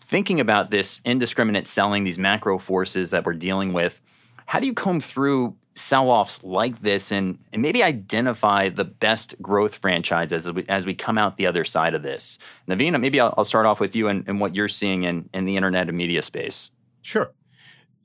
thinking 0.00 0.40
about 0.40 0.70
this 0.70 1.00
indiscriminate 1.04 1.68
selling, 1.68 2.04
these 2.04 2.18
macro 2.18 2.58
forces 2.58 3.10
that 3.10 3.26
we're 3.26 3.34
dealing 3.34 3.72
with, 3.72 4.00
how 4.46 4.58
do 4.58 4.66
you 4.66 4.72
comb 4.72 5.00
through 5.00 5.54
sell 5.74 6.10
offs 6.10 6.42
like 6.42 6.80
this 6.82 7.12
and, 7.12 7.38
and 7.52 7.62
maybe 7.62 7.82
identify 7.82 8.68
the 8.68 8.84
best 8.84 9.40
growth 9.40 9.76
franchises 9.76 10.46
as 10.46 10.52
we, 10.52 10.64
as 10.68 10.86
we 10.86 10.94
come 10.94 11.18
out 11.18 11.36
the 11.36 11.46
other 11.46 11.64
side 11.64 11.94
of 11.94 12.02
this? 12.02 12.38
Naveen, 12.66 12.98
maybe 13.00 13.20
I'll, 13.20 13.34
I'll 13.36 13.44
start 13.44 13.66
off 13.66 13.80
with 13.80 13.94
you 13.94 14.08
and, 14.08 14.24
and 14.26 14.40
what 14.40 14.54
you're 14.54 14.68
seeing 14.68 15.04
in, 15.04 15.28
in 15.32 15.44
the 15.44 15.56
internet 15.56 15.88
and 15.88 15.96
media 15.96 16.22
space. 16.22 16.70
Sure. 17.02 17.30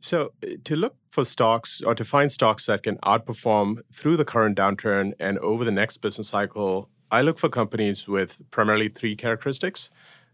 So, 0.04 0.34
uh, 0.44 0.58
to 0.66 0.76
look 0.76 0.98
for 1.12 1.24
stocks 1.24 1.82
or 1.82 1.96
to 1.96 2.04
find 2.04 2.30
stocks 2.30 2.66
that 2.66 2.84
can 2.84 2.98
outperform 2.98 3.84
through 3.94 4.18
the 4.18 4.26
current 4.26 4.58
downturn 4.58 5.14
and 5.18 5.40
over 5.40 5.64
the 5.64 5.72
next 5.72 6.00
business 6.00 6.28
cycle, 6.28 6.90
I 7.10 7.22
look 7.22 7.40
for 7.40 7.48
companies 7.48 8.06
with 8.06 8.38
primarily 8.52 8.90
three 8.90 9.16
characteristics 9.16 9.90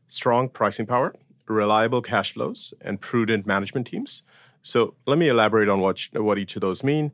strong 0.08 0.50
pricing 0.50 0.88
power, 0.88 1.14
reliable 1.48 2.02
cash 2.02 2.34
flows, 2.34 2.74
and 2.82 3.00
prudent 3.00 3.46
management 3.46 3.86
teams. 3.86 4.24
So, 4.64 4.96
let 5.06 5.20
me 5.20 5.28
elaborate 5.28 5.70
on 5.70 5.82
what, 5.82 6.08
what 6.14 6.40
each 6.40 6.56
of 6.56 6.62
those 6.62 6.84
mean. 6.84 7.12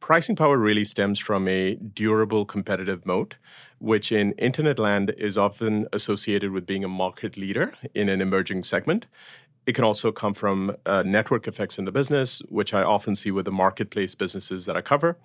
Pricing 0.00 0.34
power 0.34 0.58
really 0.58 0.84
stems 0.84 1.20
from 1.20 1.46
a 1.46 1.76
durable 1.76 2.44
competitive 2.44 3.06
moat, 3.06 3.36
which 3.78 4.10
in 4.10 4.32
internet 4.32 4.80
land 4.80 5.14
is 5.16 5.38
often 5.38 5.86
associated 5.92 6.50
with 6.50 6.66
being 6.66 6.82
a 6.82 6.88
market 6.88 7.36
leader 7.36 7.74
in 7.94 8.08
an 8.08 8.20
emerging 8.20 8.64
segment. 8.64 9.06
It 9.66 9.74
can 9.74 9.84
also 9.84 10.10
come 10.12 10.34
from 10.34 10.76
uh, 10.86 11.02
network 11.04 11.46
effects 11.46 11.78
in 11.78 11.84
the 11.84 11.92
business, 11.92 12.40
which 12.48 12.74
I 12.74 12.82
often 12.82 13.14
see 13.14 13.30
with 13.30 13.44
the 13.44 13.52
marketplace 13.52 14.14
businesses 14.14 14.66
that 14.66 14.76
I 14.76 14.80
cover. 14.80 15.16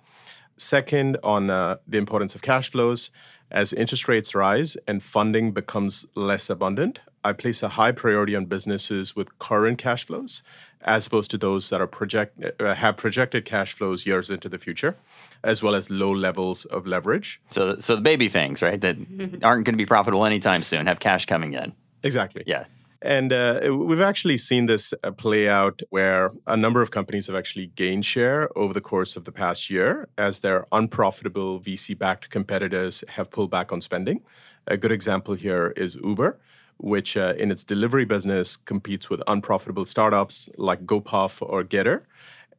Second, 0.56 1.18
on 1.22 1.50
uh, 1.50 1.76
the 1.86 1.98
importance 1.98 2.34
of 2.34 2.42
cash 2.42 2.70
flows. 2.70 3.10
As 3.50 3.72
interest 3.72 4.08
rates 4.08 4.34
rise 4.34 4.76
and 4.86 5.02
funding 5.02 5.52
becomes 5.52 6.04
less 6.14 6.50
abundant, 6.50 7.00
I 7.24 7.32
place 7.32 7.62
a 7.62 7.70
high 7.70 7.92
priority 7.92 8.36
on 8.36 8.44
businesses 8.44 9.16
with 9.16 9.38
current 9.38 9.78
cash 9.78 10.04
flows 10.04 10.42
as 10.82 11.06
opposed 11.06 11.30
to 11.30 11.38
those 11.38 11.70
that 11.70 11.80
are 11.80 11.86
project 11.86 12.42
uh, 12.60 12.74
have 12.74 12.96
projected 12.96 13.44
cash 13.44 13.72
flows 13.72 14.06
years 14.06 14.30
into 14.30 14.48
the 14.48 14.58
future, 14.58 14.96
as 15.42 15.62
well 15.62 15.74
as 15.74 15.90
low 15.90 16.12
levels 16.12 16.64
of 16.66 16.86
leverage. 16.86 17.40
So, 17.48 17.78
so 17.78 17.96
the 17.96 18.02
baby 18.02 18.28
things, 18.28 18.62
right, 18.62 18.80
that 18.80 18.96
aren't 19.42 19.64
going 19.64 19.74
to 19.74 19.76
be 19.76 19.86
profitable 19.86 20.24
anytime 20.24 20.62
soon, 20.62 20.86
have 20.86 21.00
cash 21.00 21.26
coming 21.26 21.54
in. 21.54 21.72
Exactly. 22.02 22.44
Yeah. 22.46 22.64
And 23.00 23.32
uh, 23.32 23.60
we've 23.70 24.00
actually 24.00 24.38
seen 24.38 24.66
this 24.66 24.92
uh, 25.04 25.12
play 25.12 25.48
out 25.48 25.82
where 25.90 26.32
a 26.48 26.56
number 26.56 26.82
of 26.82 26.90
companies 26.90 27.28
have 27.28 27.36
actually 27.36 27.68
gained 27.68 28.04
share 28.04 28.48
over 28.58 28.74
the 28.74 28.80
course 28.80 29.14
of 29.14 29.24
the 29.24 29.30
past 29.30 29.70
year 29.70 30.08
as 30.18 30.40
their 30.40 30.66
unprofitable 30.72 31.60
VC 31.60 31.96
backed 31.96 32.28
competitors 32.30 33.04
have 33.10 33.30
pulled 33.30 33.50
back 33.50 33.72
on 33.72 33.80
spending. 33.80 34.22
A 34.66 34.76
good 34.76 34.90
example 34.90 35.34
here 35.34 35.72
is 35.76 35.96
Uber, 36.02 36.40
which 36.78 37.16
uh, 37.16 37.34
in 37.38 37.52
its 37.52 37.62
delivery 37.62 38.04
business 38.04 38.56
competes 38.56 39.08
with 39.08 39.22
unprofitable 39.28 39.86
startups 39.86 40.48
like 40.56 40.84
GoPuff 40.84 41.40
or 41.40 41.62
Getir. 41.62 42.02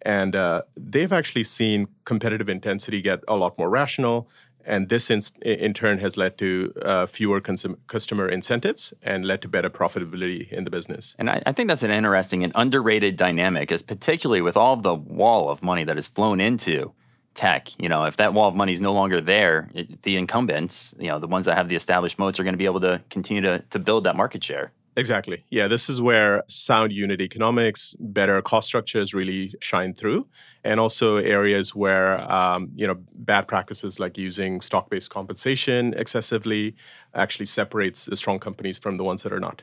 And 0.03 0.37
uh, 0.37 0.61
they've 0.77 1.11
actually 1.11 1.43
seen 1.43 1.89
competitive 2.05 2.47
intensity 2.47 3.01
get 3.01 3.19
a 3.27 3.35
lot 3.35 3.57
more 3.57 3.69
rational 3.69 4.29
and 4.65 4.89
this 4.89 5.09
in, 5.09 5.21
in 5.41 5.73
turn 5.73 5.99
has 5.99 6.17
led 6.17 6.37
to 6.37 6.73
uh, 6.83 7.05
fewer 7.05 7.41
consum- 7.41 7.77
customer 7.87 8.27
incentives 8.27 8.93
and 9.01 9.25
led 9.25 9.41
to 9.41 9.47
better 9.47 9.69
profitability 9.69 10.51
in 10.51 10.63
the 10.63 10.69
business. 10.69 11.15
And 11.17 11.29
I, 11.29 11.41
I, 11.45 11.51
think 11.51 11.69
that's 11.69 11.83
an 11.83 11.91
interesting 11.91 12.43
and 12.43 12.53
underrated 12.55 13.15
dynamic, 13.15 13.71
is 13.71 13.81
particularly 13.81 14.41
with 14.41 14.57
all 14.57 14.75
the 14.75 14.93
wall 14.93 15.49
of 15.49 15.63
money 15.63 15.83
that 15.83 15.95
has 15.95 16.07
flown 16.07 16.39
into 16.39 16.93
tech. 17.33 17.69
You 17.79 17.89
know, 17.89 18.03
if 18.03 18.17
that 18.17 18.33
wall 18.33 18.49
of 18.49 18.55
money 18.55 18.73
is 18.73 18.81
no 18.81 18.93
longer 18.93 19.21
there, 19.21 19.69
it, 19.73 20.01
the 20.03 20.17
incumbents, 20.17 20.93
you 20.99 21.07
know, 21.07 21.19
the 21.19 21.27
ones 21.27 21.45
that 21.45 21.57
have 21.57 21.69
the 21.69 21.75
established 21.75 22.19
moats, 22.19 22.39
are 22.39 22.43
going 22.43 22.53
to 22.53 22.57
be 22.57 22.65
able 22.65 22.81
to 22.81 23.01
continue 23.09 23.41
to, 23.41 23.59
to 23.69 23.79
build 23.79 24.03
that 24.03 24.15
market 24.15 24.43
share. 24.43 24.71
Exactly. 24.97 25.45
Yeah, 25.49 25.67
this 25.67 25.89
is 25.89 26.01
where 26.01 26.43
sound 26.47 26.91
unit 26.91 27.21
economics, 27.21 27.95
better 27.99 28.41
cost 28.41 28.67
structures 28.67 29.13
really 29.13 29.53
shine 29.61 29.93
through, 29.93 30.27
and 30.63 30.79
also 30.79 31.17
areas 31.17 31.73
where 31.73 32.19
um, 32.29 32.69
you 32.75 32.85
know 32.85 32.97
bad 33.13 33.47
practices 33.47 33.99
like 33.99 34.17
using 34.17 34.59
stock-based 34.61 35.09
compensation 35.09 35.93
excessively 35.95 36.75
actually 37.13 37.45
separates 37.45 38.05
the 38.05 38.17
strong 38.17 38.39
companies 38.39 38.77
from 38.77 38.97
the 38.97 39.03
ones 39.03 39.23
that 39.23 39.31
are 39.31 39.39
not. 39.39 39.61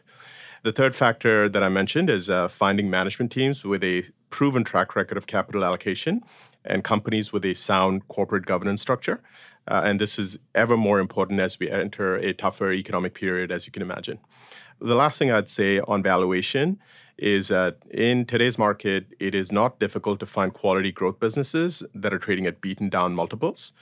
The 0.62 0.72
third 0.72 0.94
factor 0.94 1.48
that 1.48 1.62
I 1.62 1.68
mentioned 1.68 2.10
is 2.10 2.30
uh, 2.30 2.48
finding 2.48 2.90
management 2.90 3.30
teams 3.30 3.64
with 3.64 3.84
a 3.84 4.04
proven 4.30 4.64
track 4.64 4.96
record 4.96 5.18
of 5.18 5.26
capital 5.26 5.64
allocation 5.64 6.22
and 6.66 6.84
companies 6.84 7.32
with 7.32 7.44
a 7.44 7.54
sound 7.54 8.06
corporate 8.08 8.46
governance 8.46 8.82
structure. 8.82 9.22
Uh, 9.68 9.82
and 9.84 10.00
this 10.00 10.18
is 10.18 10.38
ever 10.54 10.76
more 10.76 11.00
important 11.00 11.40
as 11.40 11.58
we 11.58 11.70
enter 11.70 12.16
a 12.16 12.32
tougher 12.32 12.72
economic 12.72 13.14
period, 13.14 13.50
as 13.50 13.66
you 13.66 13.72
can 13.72 13.82
imagine. 13.82 14.18
The 14.80 14.94
last 14.94 15.18
thing 15.18 15.30
I'd 15.30 15.48
say 15.48 15.80
on 15.80 16.02
valuation 16.02 16.78
is 17.18 17.48
that 17.48 17.78
in 17.90 18.26
today's 18.26 18.58
market, 18.58 19.06
it 19.18 19.34
is 19.34 19.50
not 19.50 19.80
difficult 19.80 20.20
to 20.20 20.26
find 20.26 20.52
quality 20.52 20.92
growth 20.92 21.18
businesses 21.18 21.82
that 21.94 22.12
are 22.12 22.18
trading 22.18 22.46
at 22.46 22.60
beaten 22.60 22.88
down 22.88 23.14
multiples. 23.14 23.72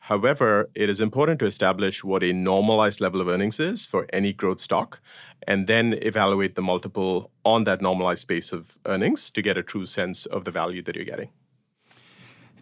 However, 0.00 0.68
it 0.74 0.90
is 0.90 1.00
important 1.00 1.38
to 1.38 1.46
establish 1.46 2.04
what 2.04 2.22
a 2.22 2.34
normalized 2.34 3.00
level 3.00 3.22
of 3.22 3.28
earnings 3.28 3.58
is 3.58 3.86
for 3.86 4.06
any 4.12 4.34
growth 4.34 4.60
stock 4.60 5.00
and 5.48 5.66
then 5.66 5.94
evaluate 6.02 6.56
the 6.56 6.62
multiple 6.62 7.30
on 7.42 7.64
that 7.64 7.80
normalized 7.80 8.28
base 8.28 8.52
of 8.52 8.78
earnings 8.84 9.30
to 9.30 9.40
get 9.40 9.56
a 9.56 9.62
true 9.62 9.86
sense 9.86 10.26
of 10.26 10.44
the 10.44 10.50
value 10.50 10.82
that 10.82 10.94
you're 10.94 11.06
getting. 11.06 11.30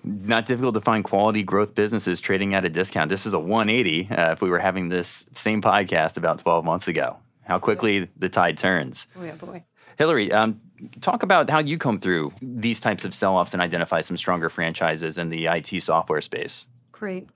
Not 0.04 0.46
difficult 0.46 0.74
to 0.74 0.80
find 0.80 1.04
quality 1.04 1.42
growth 1.42 1.74
businesses 1.74 2.20
trading 2.20 2.54
at 2.54 2.64
a 2.64 2.68
discount. 2.68 3.08
This 3.08 3.24
is 3.24 3.34
a 3.34 3.38
180 3.38 4.08
uh, 4.10 4.32
if 4.32 4.42
we 4.42 4.50
were 4.50 4.58
having 4.58 4.88
this 4.88 5.26
same 5.34 5.62
podcast 5.62 6.16
about 6.16 6.38
12 6.38 6.64
months 6.64 6.88
ago. 6.88 7.18
How 7.44 7.58
quickly 7.58 8.08
the 8.16 8.28
tide 8.28 8.58
turns. 8.58 9.06
Oh, 9.16 9.24
yeah, 9.24 9.34
boy. 9.34 9.64
Hillary, 9.98 10.32
um, 10.32 10.60
talk 11.00 11.22
about 11.22 11.50
how 11.50 11.58
you 11.58 11.78
come 11.78 11.98
through 11.98 12.32
these 12.40 12.80
types 12.80 13.04
of 13.04 13.14
sell 13.14 13.36
offs 13.36 13.52
and 13.52 13.62
identify 13.62 14.00
some 14.00 14.16
stronger 14.16 14.48
franchises 14.48 15.18
in 15.18 15.28
the 15.28 15.46
IT 15.46 15.80
software 15.82 16.20
space. 16.20 16.66
Great. 16.90 17.28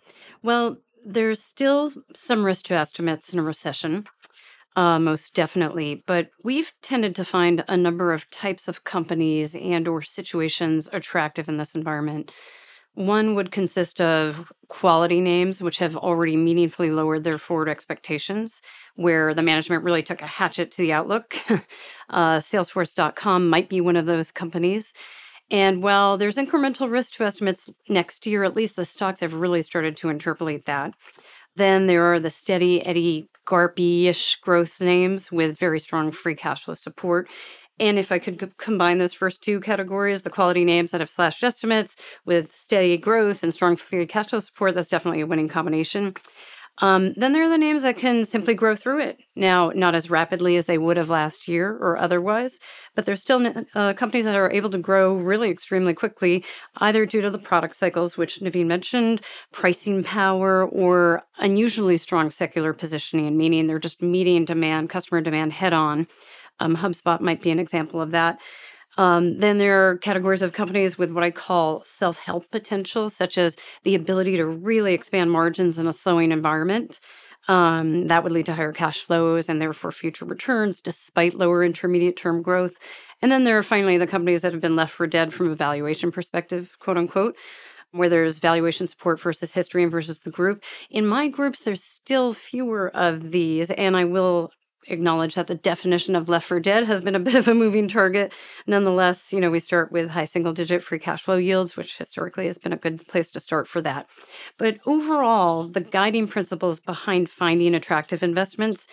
Well, 0.43 0.79
there's 1.05 1.43
still 1.43 1.93
some 2.15 2.45
risk 2.45 2.67
to 2.67 2.75
estimates 2.75 3.33
in 3.33 3.39
a 3.39 3.43
recession, 3.43 4.07
uh, 4.77 4.99
most 4.99 5.35
definitely. 5.35 6.05
But 6.07 6.31
we've 6.45 6.73
tended 6.83 7.17
to 7.17 7.25
find 7.25 7.65
a 7.67 7.77
number 7.77 8.13
of 8.13 8.31
types 8.31 8.69
of 8.69 8.85
companies 8.85 9.57
and 9.57 9.89
or 9.89 10.03
situations 10.03 10.89
attractive 10.93 11.49
in 11.49 11.57
this 11.57 11.75
environment. 11.75 12.31
One 12.93 13.35
would 13.35 13.51
consist 13.51 14.01
of 14.01 14.51
quality 14.69 15.21
names, 15.21 15.61
which 15.61 15.79
have 15.79 15.97
already 15.97 16.37
meaningfully 16.37 16.91
lowered 16.91 17.25
their 17.25 17.37
forward 17.37 17.69
expectations, 17.69 18.63
where 18.95 19.35
the 19.35 19.43
management 19.43 19.85
really 19.85 20.03
took 20.03 20.23
a 20.23 20.27
hatchet 20.27 20.71
to 20.73 20.83
the 20.83 20.93
outlook. 20.95 21.37
uh, 22.11 22.39
Salesforce.com 22.39 23.51
might 23.51 23.69
be 23.69 23.83
one 23.83 23.97
of 23.97 24.07
those 24.07 24.31
companies. 24.31 24.95
And 25.51 25.83
while 25.83 26.17
there's 26.17 26.37
incremental 26.39 26.91
risk 26.91 27.15
to 27.15 27.25
estimates 27.25 27.71
next 27.89 28.27
year, 28.27 28.45
at 28.45 28.57
least 28.57 28.77
the 28.77 28.85
stocks 28.85 29.21
have 29.21 29.35
really 29.35 29.63
started 29.63 29.97
to 29.99 30.09
interpolate 30.09 30.65
that. 30.65 30.95
Then 31.57 31.87
there 31.87 32.05
are 32.13 32.21
the 32.21 32.31
steady 32.31 32.85
Eddie 32.85 33.29
Garpy 33.47 34.05
ish 34.05 34.37
growth 34.37 34.81
names 34.81 35.31
with 35.33 35.59
very 35.59 35.81
strong 35.81 36.11
free 36.11 36.35
cash 36.35 36.65
flow 36.65 36.75
support. 36.75 37.29
And 37.79 37.99
if 37.99 38.11
I 38.11 38.19
could 38.19 38.41
c- 38.41 38.49
combine 38.59 38.99
those 38.99 39.13
first 39.13 39.43
two 39.43 39.61
categories, 39.61 40.23
the 40.23 40.31
quality 40.31 40.65
names 40.65 40.91
that 40.93 41.01
have 41.01 41.11
slashed 41.11 41.45
estimates 41.45 41.97
with 42.25 42.55
steady 42.55 42.97
growth 42.97 43.43
and 43.43 43.53
strong 43.53 43.77
free 43.77 44.07
cash 44.07 44.29
flow 44.29 44.41
support, 44.41 44.75
that's 44.75 44.89
definitely 44.89 45.21
a 45.21 45.27
winning 45.27 45.49
combination. 45.49 46.15
Um, 46.79 47.15
then 47.17 47.33
there 47.33 47.43
are 47.43 47.49
the 47.49 47.57
names 47.57 47.85
that 47.85 47.97
can 47.97 48.25
simply 48.25 48.55
grow 48.55 48.77
through 48.77 49.01
it. 49.01 49.21
Now, 49.35 49.71
not 49.75 49.95
as 49.95 50.11
rapidly 50.11 50.57
as 50.57 50.67
they 50.67 50.77
would 50.77 50.99
have 50.99 51.09
last 51.09 51.49
year 51.49 51.71
or 51.71 51.97
otherwise, 51.97 52.61
but 52.95 53.07
there's 53.07 53.23
still 53.23 53.65
uh, 53.75 53.95
companies 53.95 54.27
that 54.27 54.37
are 54.37 54.51
able 54.51 54.69
to 54.71 54.79
grow 54.79 55.15
really 55.15 55.51
extremely 55.51 55.95
quickly, 55.95 56.45
either 56.77 57.07
due 57.07 57.23
to 57.23 57.31
the 57.31 57.39
product 57.39 57.77
cycles, 57.77 58.19
which 58.19 58.41
Naveen 58.41 58.67
mentioned, 58.67 59.23
pricing 59.53 60.05
power, 60.05 60.67
or 60.67 61.23
unusually 61.39 61.97
strong 61.97 62.31
secular 62.31 62.75
positioning, 62.75 63.39
meaning 63.39 63.67
they're 63.67 63.79
just 63.79 64.03
meeting 64.03 64.45
demand, 64.45 64.91
customer 64.91 65.23
demand 65.23 65.55
head 65.55 65.73
on. 65.73 66.07
Um, 66.61 66.77
HubSpot 66.77 67.21
might 67.21 67.43
be 67.43 67.51
an 67.51 67.59
example 67.59 68.01
of 68.01 68.11
that. 68.11 68.39
Um, 68.97 69.39
then 69.39 69.59
there 69.59 69.89
are 69.89 69.99
categories 69.99 70.43
of 70.43 70.53
companies 70.53 70.97
with 70.97 71.11
what 71.11 71.25
I 71.25 71.31
call 71.31 71.83
self 71.85 72.19
help 72.19 72.51
potential, 72.51 73.11
such 73.11 73.37
as 73.39 73.57
the 73.83 73.95
ability 73.95 74.37
to 74.37 74.47
really 74.47 74.95
expand 74.95 75.31
margins 75.31 75.79
in 75.79 75.87
a 75.87 75.93
slowing 75.93 76.33
environment. 76.33 77.01
Um, 77.49 78.09
that 78.09 78.25
would 78.25 78.33
lead 78.33 78.47
to 78.47 78.55
higher 78.55 78.73
cash 78.73 79.03
flows 79.03 79.49
and 79.49 79.63
therefore 79.63 79.93
future 79.93 80.25
returns 80.25 80.81
despite 80.81 81.35
lower 81.35 81.63
intermediate 81.63 82.17
term 82.17 82.43
growth. 82.43 82.77
And 83.23 83.31
then 83.31 83.45
there 83.45 83.57
are 83.57 83.63
finally 83.63 83.99
the 83.99 84.07
companies 84.07 84.43
that 84.43 84.53
have 84.53 84.61
been 84.61 84.77
left 84.77 84.93
for 84.93 85.07
dead 85.07 85.33
from 85.33 85.51
a 85.51 85.55
valuation 85.55 86.11
perspective, 86.11 86.77
quote 86.81 86.99
unquote, 86.99 87.37
where 87.93 88.09
there's 88.09 88.41
valuation 88.41 88.87
support 88.87 89.21
versus 89.21 89.53
history 89.53 89.83
and 89.83 89.93
versus 89.93 90.19
the 90.21 90.31
group. 90.31 90.65
In 90.91 91.07
my 91.07 91.29
groups, 91.29 91.63
there's 91.63 91.85
still 91.85 92.33
fewer 92.33 92.89
of 92.95 93.31
these, 93.31 93.71
and 93.71 93.97
I 93.97 94.05
will 94.05 94.51
acknowledge 94.89 95.35
that 95.35 95.47
the 95.47 95.55
definition 95.55 96.17
of 96.17 96.29
left 96.29 96.47
for 96.47 96.61
dead 96.61 96.85
has 96.85 97.01
been 97.01 97.15
a 97.15 97.21
bit 97.27 97.35
of 97.35 97.49
a 97.49 97.55
moving 97.55 97.89
target. 97.89 98.33
Nonetheless, 98.67 99.33
you 99.33 99.41
know, 99.41 99.51
we 99.51 99.61
start 99.61 99.93
with 99.93 100.11
high 100.11 100.25
single 100.25 100.53
digit 100.53 100.83
free 100.83 100.99
cash 100.99 101.23
flow 101.23 101.37
yields, 101.37 101.77
which 101.77 101.99
historically 101.99 102.47
has 102.47 102.59
been 102.59 102.73
a 102.73 102.77
good 102.77 103.07
place 103.09 103.31
to 103.33 103.41
start 103.41 103.69
for 103.69 103.81
that. 103.83 104.09
But 104.59 104.79
overall, 104.87 105.69
the 105.69 105.81
guiding 105.81 106.29
principles 106.29 106.81
behind 106.81 107.31
finding 107.31 107.75
attractive 107.75 108.23
investments 108.23 108.87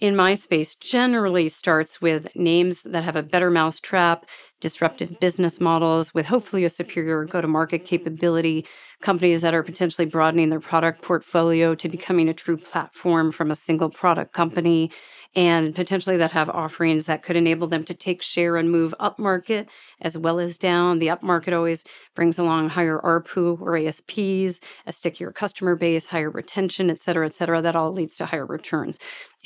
in 0.00 0.14
my 0.14 0.34
space 0.34 0.74
generally 0.74 1.48
starts 1.48 2.00
with 2.00 2.34
names 2.36 2.82
that 2.82 3.04
have 3.04 3.16
a 3.16 3.22
better 3.22 3.50
mousetrap, 3.50 4.26
disruptive 4.60 5.20
business 5.20 5.60
models 5.60 6.12
with 6.14 6.26
hopefully 6.26 6.64
a 6.64 6.70
superior 6.70 7.24
go 7.24 7.40
to 7.40 7.48
market 7.48 7.84
capability, 7.84 8.66
companies 9.00 9.42
that 9.42 9.54
are 9.54 9.62
potentially 9.62 10.06
broadening 10.06 10.50
their 10.50 10.60
product 10.60 11.02
portfolio 11.02 11.74
to 11.74 11.88
becoming 11.88 12.28
a 12.28 12.34
true 12.34 12.56
platform 12.56 13.30
from 13.30 13.50
a 13.50 13.54
single 13.54 13.90
product 13.90 14.32
company, 14.32 14.90
and 15.36 15.74
potentially 15.74 16.16
that 16.16 16.32
have 16.32 16.48
offerings 16.50 17.06
that 17.06 17.22
could 17.22 17.36
enable 17.36 17.66
them 17.66 17.84
to 17.84 17.94
take 17.94 18.22
share 18.22 18.56
and 18.56 18.70
move 18.70 18.94
up 18.98 19.18
market 19.18 19.68
as 20.00 20.18
well 20.18 20.40
as 20.40 20.58
down. 20.58 20.98
The 20.98 21.10
up 21.10 21.22
market 21.22 21.54
always 21.54 21.84
brings 22.14 22.38
along 22.38 22.70
higher 22.70 22.98
ARPU 22.98 23.60
or 23.60 23.76
ASPs, 23.76 24.60
a 24.86 24.92
stickier 24.92 25.30
customer 25.30 25.76
base, 25.76 26.06
higher 26.06 26.30
retention, 26.30 26.90
et 26.90 26.98
cetera, 26.98 27.26
et 27.26 27.34
cetera. 27.34 27.62
That 27.62 27.76
all 27.76 27.92
leads 27.92 28.16
to 28.16 28.26
higher 28.26 28.46
returns. 28.46 28.98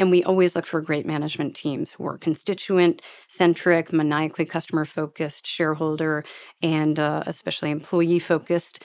And 0.02 0.10
we 0.10 0.24
always 0.24 0.56
look 0.56 0.66
for 0.66 0.80
great 0.80 1.06
management 1.06 1.54
teams 1.54 1.92
who 1.92 2.04
are 2.08 2.18
constituent 2.18 3.02
centric, 3.28 3.92
maniacally 3.92 4.44
customer 4.44 4.84
focused, 4.84 5.46
shareholder, 5.46 6.24
and 6.60 6.98
uh, 6.98 7.22
especially 7.24 7.70
employee 7.70 8.18
focused. 8.18 8.82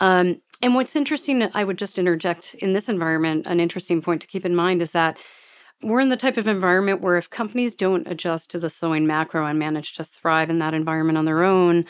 Um, 0.00 0.40
and 0.60 0.74
what's 0.74 0.96
interesting, 0.96 1.48
I 1.54 1.62
would 1.62 1.78
just 1.78 2.00
interject 2.00 2.54
in 2.54 2.72
this 2.72 2.88
environment, 2.88 3.46
an 3.46 3.60
interesting 3.60 4.02
point 4.02 4.22
to 4.22 4.26
keep 4.26 4.44
in 4.44 4.56
mind 4.56 4.82
is 4.82 4.90
that 4.90 5.20
we're 5.84 6.00
in 6.00 6.08
the 6.08 6.16
type 6.16 6.36
of 6.36 6.48
environment 6.48 7.00
where 7.00 7.16
if 7.16 7.30
companies 7.30 7.76
don't 7.76 8.08
adjust 8.08 8.50
to 8.50 8.58
the 8.58 8.68
slowing 8.68 9.06
macro 9.06 9.46
and 9.46 9.60
manage 9.60 9.92
to 9.94 10.02
thrive 10.02 10.50
in 10.50 10.58
that 10.58 10.74
environment 10.74 11.16
on 11.16 11.26
their 11.26 11.44
own, 11.44 11.84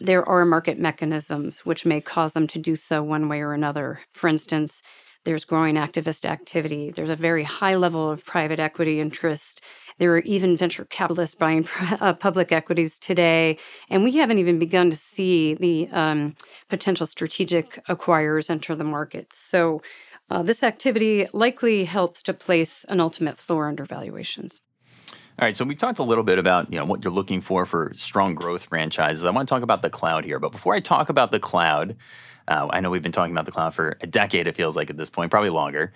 there 0.00 0.28
are 0.28 0.44
market 0.44 0.78
mechanisms 0.78 1.60
which 1.60 1.86
may 1.86 2.02
cause 2.02 2.34
them 2.34 2.46
to 2.48 2.58
do 2.58 2.76
so 2.76 3.02
one 3.02 3.26
way 3.26 3.40
or 3.40 3.54
another. 3.54 4.00
For 4.12 4.28
instance, 4.28 4.82
there's 5.28 5.44
growing 5.44 5.74
activist 5.74 6.24
activity. 6.24 6.90
There's 6.90 7.10
a 7.10 7.14
very 7.14 7.44
high 7.44 7.74
level 7.74 8.10
of 8.10 8.24
private 8.24 8.58
equity 8.58 8.98
interest. 8.98 9.60
There 9.98 10.14
are 10.14 10.20
even 10.20 10.56
venture 10.56 10.86
capitalists 10.86 11.34
buying 11.34 11.68
uh, 12.00 12.14
public 12.14 12.50
equities 12.50 12.98
today. 12.98 13.58
And 13.90 14.02
we 14.04 14.12
haven't 14.12 14.38
even 14.38 14.58
begun 14.58 14.88
to 14.88 14.96
see 14.96 15.52
the 15.52 15.86
um, 15.92 16.34
potential 16.70 17.04
strategic 17.04 17.84
acquirers 17.88 18.48
enter 18.48 18.74
the 18.74 18.84
market. 18.84 19.34
So 19.34 19.82
uh, 20.30 20.42
this 20.42 20.62
activity 20.62 21.28
likely 21.34 21.84
helps 21.84 22.22
to 22.22 22.32
place 22.32 22.86
an 22.88 22.98
ultimate 22.98 23.36
floor 23.36 23.68
under 23.68 23.84
valuations. 23.84 24.62
All 25.38 25.44
right, 25.46 25.54
so 25.54 25.66
we 25.66 25.74
talked 25.74 25.98
a 25.98 26.04
little 26.04 26.24
bit 26.24 26.38
about 26.38 26.72
you 26.72 26.78
know 26.78 26.86
what 26.86 27.04
you're 27.04 27.12
looking 27.12 27.42
for 27.42 27.66
for 27.66 27.92
strong 27.96 28.34
growth 28.34 28.64
franchises. 28.64 29.26
I 29.26 29.30
want 29.30 29.46
to 29.46 29.54
talk 29.54 29.62
about 29.62 29.82
the 29.82 29.90
cloud 29.90 30.24
here, 30.24 30.38
but 30.38 30.52
before 30.52 30.74
I 30.74 30.80
talk 30.80 31.10
about 31.10 31.32
the 31.32 31.38
cloud, 31.38 31.96
uh, 32.48 32.66
I 32.70 32.80
know 32.80 32.90
we've 32.90 33.02
been 33.02 33.12
talking 33.12 33.32
about 33.32 33.44
the 33.44 33.52
cloud 33.52 33.74
for 33.74 33.98
a 34.00 34.06
decade. 34.06 34.46
It 34.46 34.56
feels 34.56 34.74
like 34.74 34.88
at 34.88 34.96
this 34.96 35.10
point, 35.10 35.30
probably 35.30 35.50
longer. 35.50 35.92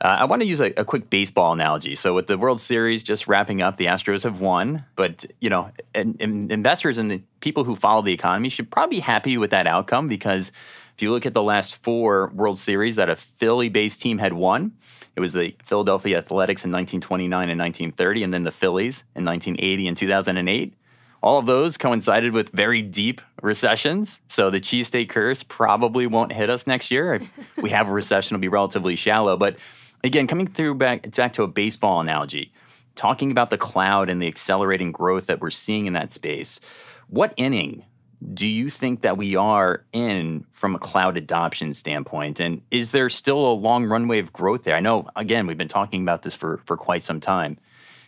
Uh, 0.00 0.18
I 0.20 0.24
want 0.24 0.40
to 0.42 0.46
use 0.46 0.60
a, 0.60 0.72
a, 0.76 0.84
quick 0.84 1.10
baseball 1.10 1.52
analogy. 1.52 1.94
So 1.94 2.14
with 2.14 2.26
the 2.28 2.38
World 2.38 2.60
Series 2.60 3.02
just 3.02 3.26
wrapping 3.26 3.60
up, 3.60 3.76
the 3.76 3.86
Astros 3.86 4.22
have 4.22 4.40
won, 4.40 4.84
but 4.94 5.26
you 5.40 5.50
know, 5.50 5.70
and, 5.94 6.16
and 6.20 6.52
investors 6.52 6.98
and 6.98 7.10
the 7.10 7.22
people 7.40 7.64
who 7.64 7.74
follow 7.74 8.02
the 8.02 8.12
economy 8.12 8.50
should 8.50 8.70
probably 8.70 8.98
be 8.98 9.00
happy 9.00 9.36
with 9.36 9.50
that 9.50 9.66
outcome 9.66 10.06
because 10.06 10.52
if 10.94 11.02
you 11.02 11.10
look 11.10 11.26
at 11.26 11.34
the 11.34 11.42
last 11.42 11.82
four 11.82 12.30
World 12.34 12.58
Series 12.58 12.96
that 12.96 13.10
a 13.10 13.16
Philly 13.16 13.68
based 13.68 14.00
team 14.00 14.18
had 14.18 14.32
won, 14.32 14.72
it 15.16 15.20
was 15.20 15.32
the 15.32 15.56
Philadelphia 15.64 16.18
Athletics 16.18 16.64
in 16.64 16.70
1929 16.70 17.50
and 17.50 17.58
1930, 17.58 18.22
and 18.22 18.34
then 18.34 18.44
the 18.44 18.50
Phillies 18.50 19.04
in 19.14 19.24
1980 19.24 19.88
and 19.88 19.96
2008. 19.96 20.74
All 21.22 21.38
of 21.38 21.46
those 21.46 21.76
coincided 21.76 22.32
with 22.32 22.50
very 22.50 22.82
deep 22.82 23.20
recessions. 23.42 24.20
So 24.28 24.50
the 24.50 24.60
cheesesteak 24.60 25.08
curse 25.08 25.42
probably 25.42 26.06
won't 26.06 26.32
hit 26.32 26.50
us 26.50 26.66
next 26.66 26.90
year. 26.90 27.14
If 27.14 27.30
we 27.56 27.70
have 27.70 27.88
a 27.88 27.92
recession, 27.92 28.34
it'll 28.34 28.42
be 28.42 28.48
relatively 28.48 28.96
shallow. 28.96 29.36
But 29.36 29.56
again, 30.04 30.26
coming 30.26 30.46
through 30.46 30.74
back, 30.76 31.10
back 31.16 31.32
to 31.34 31.42
a 31.42 31.48
baseball 31.48 32.00
analogy, 32.00 32.52
talking 32.94 33.30
about 33.30 33.50
the 33.50 33.58
cloud 33.58 34.08
and 34.08 34.20
the 34.20 34.26
accelerating 34.26 34.92
growth 34.92 35.26
that 35.26 35.40
we're 35.40 35.50
seeing 35.50 35.86
in 35.86 35.92
that 35.94 36.12
space, 36.12 36.60
what 37.08 37.32
inning 37.36 37.84
do 38.32 38.46
you 38.48 38.70
think 38.70 39.02
that 39.02 39.16
we 39.16 39.36
are 39.36 39.84
in 39.92 40.46
from 40.50 40.74
a 40.74 40.78
cloud 40.78 41.16
adoption 41.16 41.74
standpoint? 41.74 42.40
And 42.40 42.62
is 42.70 42.90
there 42.90 43.08
still 43.08 43.46
a 43.46 43.52
long 43.52 43.84
runway 43.84 44.18
of 44.18 44.32
growth 44.32 44.64
there? 44.64 44.74
I 44.74 44.80
know, 44.80 45.08
again, 45.16 45.46
we've 45.46 45.58
been 45.58 45.68
talking 45.68 46.02
about 46.02 46.22
this 46.22 46.34
for, 46.34 46.58
for 46.64 46.76
quite 46.76 47.04
some 47.04 47.20
time. 47.20 47.58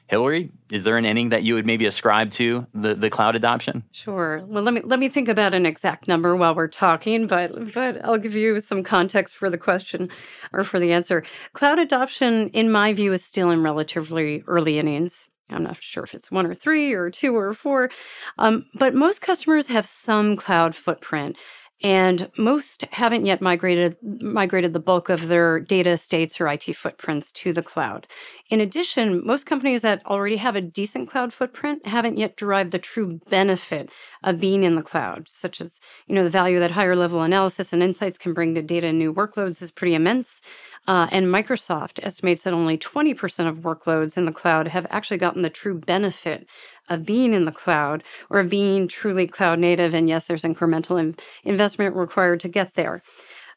Hillary, 0.09 0.51
is 0.71 0.85
there 0.85 0.97
an 0.97 1.05
inning 1.05 1.29
that 1.29 1.43
you 1.43 1.55
would 1.55 1.67
maybe 1.67 1.85
ascribe 1.85 2.31
to 2.33 2.67
the, 2.73 2.95
the 2.95 3.11
cloud 3.11 3.37
adoption? 3.37 3.85
Sure. 3.93 4.43
Well, 4.47 4.63
let 4.63 4.73
me 4.73 4.81
let 4.83 4.99
me 4.99 5.09
think 5.11 5.29
about 5.29 5.53
an 5.53 5.67
exact 5.67 6.09
number 6.09 6.35
while 6.35 6.55
we're 6.55 6.67
talking, 6.67 7.27
but 7.27 7.75
but 7.75 8.03
I'll 8.03 8.17
give 8.17 8.35
you 8.35 8.59
some 8.61 8.83
context 8.83 9.37
for 9.37 9.51
the 9.51 9.59
question 9.59 10.09
or 10.53 10.65
for 10.65 10.81
the 10.81 10.93
answer. 10.93 11.23
Cloud 11.53 11.79
adoption, 11.79 12.49
in 12.51 12.73
my 12.73 12.95
view, 12.95 13.13
is 13.13 13.23
still 13.23 13.51
in 13.51 13.63
relatively 13.63 14.43
early 14.47 14.79
innings. 14.79 15.29
I'm 15.51 15.63
not 15.63 15.83
sure 15.83 16.05
if 16.05 16.15
it's 16.15 16.31
one 16.31 16.47
or 16.47 16.55
three 16.55 16.93
or 16.93 17.11
two 17.11 17.37
or 17.37 17.53
four, 17.55 17.91
um, 18.39 18.65
but 18.75 18.95
most 18.95 19.21
customers 19.21 19.69
have 19.69 19.87
some 19.87 20.37
cloud 20.37 20.75
footprint 20.75 21.37
and 21.83 22.31
most 22.37 22.85
haven't 22.93 23.25
yet 23.25 23.41
migrated 23.41 23.97
migrated 24.03 24.73
the 24.73 24.81
bulk 24.81 25.09
of 25.09 25.29
their 25.29 25.61
data 25.61 25.91
estates 25.91 26.41
or 26.41 26.49
IT 26.49 26.65
footprints 26.75 27.31
to 27.31 27.53
the 27.53 27.63
cloud. 27.63 28.07
In 28.51 28.61
addition, 28.61 29.25
most 29.25 29.47
companies 29.47 29.83
that 29.83 30.05
already 30.05 30.37
have 30.37 30.57
a 30.57 30.61
decent 30.61 31.09
cloud 31.09 31.33
footprint 31.33 31.87
haven't 31.87 32.19
yet 32.19 32.37
derived 32.37 32.73
the 32.73 32.79
true 32.79 33.21
benefit 33.31 33.91
of 34.25 34.41
being 34.41 34.65
in 34.65 34.75
the 34.75 34.83
cloud, 34.83 35.29
such 35.29 35.61
as 35.61 35.81
you 36.07 36.15
know 36.15 36.25
the 36.25 36.31
value 36.31 36.59
that 36.59 36.73
higher 36.73 36.97
level 36.97 37.23
analysis 37.23 37.73
and 37.73 37.83
insights 37.83 38.19
can 38.19 38.33
bring 38.35 38.55
to 38.55 38.63
data 38.63 38.89
and 38.89 38.99
new 38.99 39.15
workloads 39.15 39.63
is 39.63 39.71
pretty 39.71 39.95
immense. 39.95 40.43
Uh, 40.89 41.07
and 41.13 41.27
Microsoft 41.27 42.01
estimates 42.03 42.45
that 42.45 42.55
only 42.55 42.79
20% 42.79 43.47
of 43.47 43.61
workloads 43.61 44.17
in 44.17 44.25
the 44.25 44.33
cloud 44.33 44.69
have 44.69 44.87
actually 44.91 45.19
gotten 45.19 45.43
the 45.43 45.51
true 45.51 45.79
benefit 45.79 46.49
of 46.89 47.05
being 47.05 47.35
in 47.35 47.45
the 47.45 47.53
cloud 47.53 48.03
or 48.31 48.41
of 48.41 48.51
being 48.51 48.89
truly 48.89 49.27
cloud 49.27 49.59
native. 49.59 49.95
And 49.95 50.09
yes, 50.09 50.27
there's 50.27 50.43
incremental 50.43 50.99
in- 50.99 51.17
investment 51.45 51.97
required 51.97 52.41
to 52.41 52.49
get 52.49 52.75
there. 52.75 53.03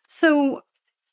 So 0.08 0.62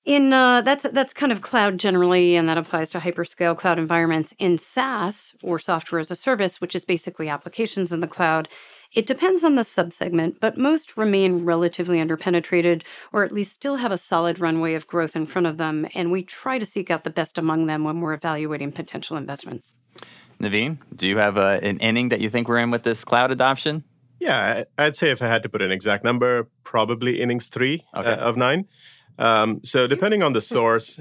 in 0.04 0.32
uh, 0.32 0.62
that's 0.62 0.86
that's 0.92 1.12
kind 1.12 1.32
of 1.32 1.42
cloud 1.42 1.78
generally, 1.78 2.34
and 2.34 2.48
that 2.48 2.56
applies 2.56 2.88
to 2.90 2.98
hyperscale 2.98 3.56
cloud 3.56 3.78
environments. 3.78 4.34
In 4.38 4.56
SaaS 4.56 5.34
or 5.42 5.58
software 5.58 5.98
as 5.98 6.10
a 6.10 6.16
service, 6.16 6.60
which 6.60 6.74
is 6.74 6.86
basically 6.86 7.28
applications 7.28 7.92
in 7.92 8.00
the 8.00 8.06
cloud, 8.06 8.48
it 8.94 9.04
depends 9.04 9.44
on 9.44 9.56
the 9.56 9.62
subsegment, 9.62 10.36
but 10.40 10.56
most 10.56 10.96
remain 10.96 11.44
relatively 11.44 11.98
underpenetrated, 11.98 12.84
or 13.12 13.22
at 13.22 13.32
least 13.32 13.52
still 13.52 13.76
have 13.76 13.92
a 13.92 13.98
solid 13.98 14.40
runway 14.40 14.72
of 14.72 14.86
growth 14.86 15.14
in 15.14 15.26
front 15.26 15.46
of 15.46 15.58
them. 15.58 15.86
And 15.94 16.10
we 16.10 16.22
try 16.22 16.58
to 16.58 16.64
seek 16.64 16.90
out 16.90 17.04
the 17.04 17.10
best 17.10 17.36
among 17.36 17.66
them 17.66 17.84
when 17.84 18.00
we're 18.00 18.14
evaluating 18.14 18.72
potential 18.72 19.18
investments. 19.18 19.74
Naveen, 20.40 20.78
do 20.94 21.08
you 21.08 21.18
have 21.18 21.36
a, 21.36 21.58
an 21.62 21.78
inning 21.78 22.10
that 22.10 22.20
you 22.20 22.30
think 22.30 22.48
we're 22.48 22.58
in 22.58 22.70
with 22.70 22.84
this 22.84 23.04
cloud 23.04 23.30
adoption? 23.30 23.84
Yeah, 24.20 24.64
I'd 24.76 24.96
say 24.96 25.10
if 25.10 25.22
I 25.22 25.28
had 25.28 25.42
to 25.44 25.48
put 25.48 25.62
an 25.62 25.70
exact 25.70 26.04
number, 26.04 26.48
probably 26.64 27.20
innings 27.20 27.48
three 27.48 27.84
okay. 27.94 28.10
uh, 28.10 28.16
of 28.16 28.36
nine. 28.36 28.66
Um, 29.18 29.60
so 29.64 29.86
depending 29.86 30.22
on 30.22 30.32
the 30.32 30.40
source, 30.40 31.00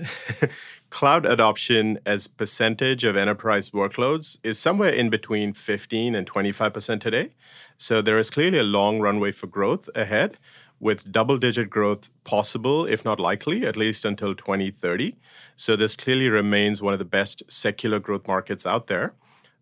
cloud 0.89 1.25
adoption 1.25 1.99
as 2.05 2.27
percentage 2.27 3.03
of 3.03 3.15
enterprise 3.15 3.71
workloads 3.71 4.37
is 4.43 4.59
somewhere 4.59 4.89
in 4.89 5.09
between 5.09 5.53
15 5.53 6.15
and 6.15 6.29
25% 6.29 6.99
today. 6.99 7.29
So 7.77 8.01
there 8.01 8.17
is 8.17 8.29
clearly 8.29 8.59
a 8.59 8.63
long 8.63 8.99
runway 8.99 9.31
for 9.31 9.47
growth 9.47 9.89
ahead 9.95 10.37
with 10.79 11.11
double 11.11 11.37
digit 11.37 11.69
growth 11.69 12.09
possible, 12.23 12.85
if 12.85 13.03
not 13.03 13.19
likely, 13.19 13.65
at 13.65 13.77
least 13.77 14.05
until 14.05 14.35
2030. 14.35 15.15
So 15.55 15.75
this 15.75 15.95
clearly 15.95 16.29
remains 16.29 16.81
one 16.81 16.93
of 16.93 16.99
the 16.99 17.05
best 17.05 17.43
secular 17.49 17.99
growth 17.99 18.27
markets 18.27 18.65
out 18.65 18.87
there. 18.87 19.13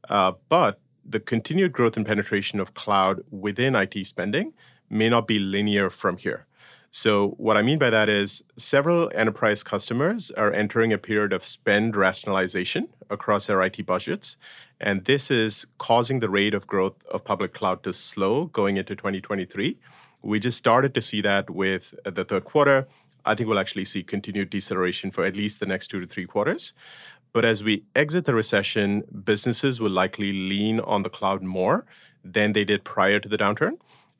Uh, 0.09 0.33
but 0.49 0.79
the 1.07 1.19
continued 1.19 1.71
growth 1.71 1.97
and 1.97 2.05
penetration 2.05 2.59
of 2.59 2.73
cloud 2.73 3.23
within 3.29 3.75
IT 3.75 4.05
spending 4.05 4.53
may 4.89 5.09
not 5.09 5.27
be 5.27 5.39
linear 5.39 5.89
from 5.89 6.17
here. 6.17 6.45
So, 6.91 7.31
what 7.31 7.57
I 7.57 7.61
mean 7.61 7.77
by 7.77 7.89
that 7.89 8.07
is 8.07 8.45
several 8.55 9.11
enterprise 9.13 9.63
customers 9.63 10.31
are 10.31 10.53
entering 10.53 10.93
a 10.93 10.97
period 10.97 11.33
of 11.33 11.43
spend 11.43 11.93
rationalization 11.93 12.87
across 13.09 13.47
their 13.47 13.61
IT 13.61 13.85
budgets. 13.85 14.37
And 14.79 15.03
this 15.03 15.29
is 15.29 15.67
causing 15.77 16.21
the 16.21 16.29
rate 16.29 16.53
of 16.53 16.67
growth 16.67 17.05
of 17.07 17.25
public 17.25 17.53
cloud 17.53 17.83
to 17.83 17.91
slow 17.91 18.45
going 18.45 18.77
into 18.77 18.95
2023. 18.95 19.77
We 20.21 20.39
just 20.39 20.57
started 20.57 20.93
to 20.93 21.01
see 21.01 21.19
that 21.19 21.49
with 21.49 21.93
the 22.05 22.23
third 22.23 22.45
quarter. 22.45 22.87
I 23.25 23.35
think 23.35 23.49
we'll 23.49 23.59
actually 23.59 23.85
see 23.85 24.01
continued 24.01 24.49
deceleration 24.49 25.11
for 25.11 25.25
at 25.25 25.35
least 25.35 25.59
the 25.59 25.65
next 25.65 25.87
two 25.87 25.99
to 25.99 26.07
three 26.07 26.25
quarters. 26.25 26.73
But 27.35 27.43
as 27.43 27.65
we 27.65 27.83
exit 27.97 28.23
the 28.23 28.33
recession, 28.33 29.03
businesses 29.25 29.81
will 29.81 29.91
likely 29.91 30.31
lean 30.31 30.79
on 30.79 31.03
the 31.03 31.09
cloud 31.09 31.43
more 31.43 31.85
than 32.23 32.53
they 32.53 32.63
did 32.63 32.85
prior 32.85 33.19
to 33.19 33.27
the 33.27 33.37
downturn, 33.37 33.73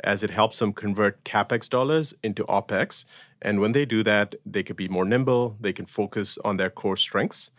as 0.04 0.22
it 0.22 0.32
helps 0.32 0.60
them 0.60 0.74
convert 0.74 1.24
capex 1.24 1.70
dollars 1.70 2.14
into 2.22 2.44
opex. 2.48 3.06
And 3.42 3.62
when 3.62 3.72
they 3.72 3.86
do 3.86 4.04
that, 4.04 4.36
they 4.46 4.64
could 4.64 4.76
be 4.76 4.90
more 4.90 5.06
nimble, 5.06 5.56
they 5.62 5.72
can 5.72 5.86
focus 5.86 6.38
on 6.44 6.58
their 6.58 6.70
core 6.70 6.98
strengths. 6.98 7.52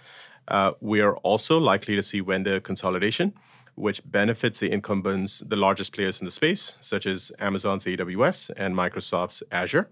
Uh, 0.47 0.73
we 0.83 1.01
are 1.01 1.17
also 1.29 1.57
likely 1.57 1.97
to 1.97 2.03
see 2.03 2.21
vendor 2.21 2.61
consolidation, 2.61 3.33
which 3.77 4.03
benefits 4.05 4.61
the 4.61 4.71
incumbents, 4.71 5.39
the 5.39 5.57
largest 5.57 5.95
players 5.95 6.21
in 6.21 6.27
the 6.27 6.31
space, 6.31 6.77
such 6.83 7.07
as 7.07 7.33
Amazon's 7.39 7.87
AWS 7.87 8.51
and 8.59 8.75
Microsoft's 8.75 9.43
Azure. 9.51 9.89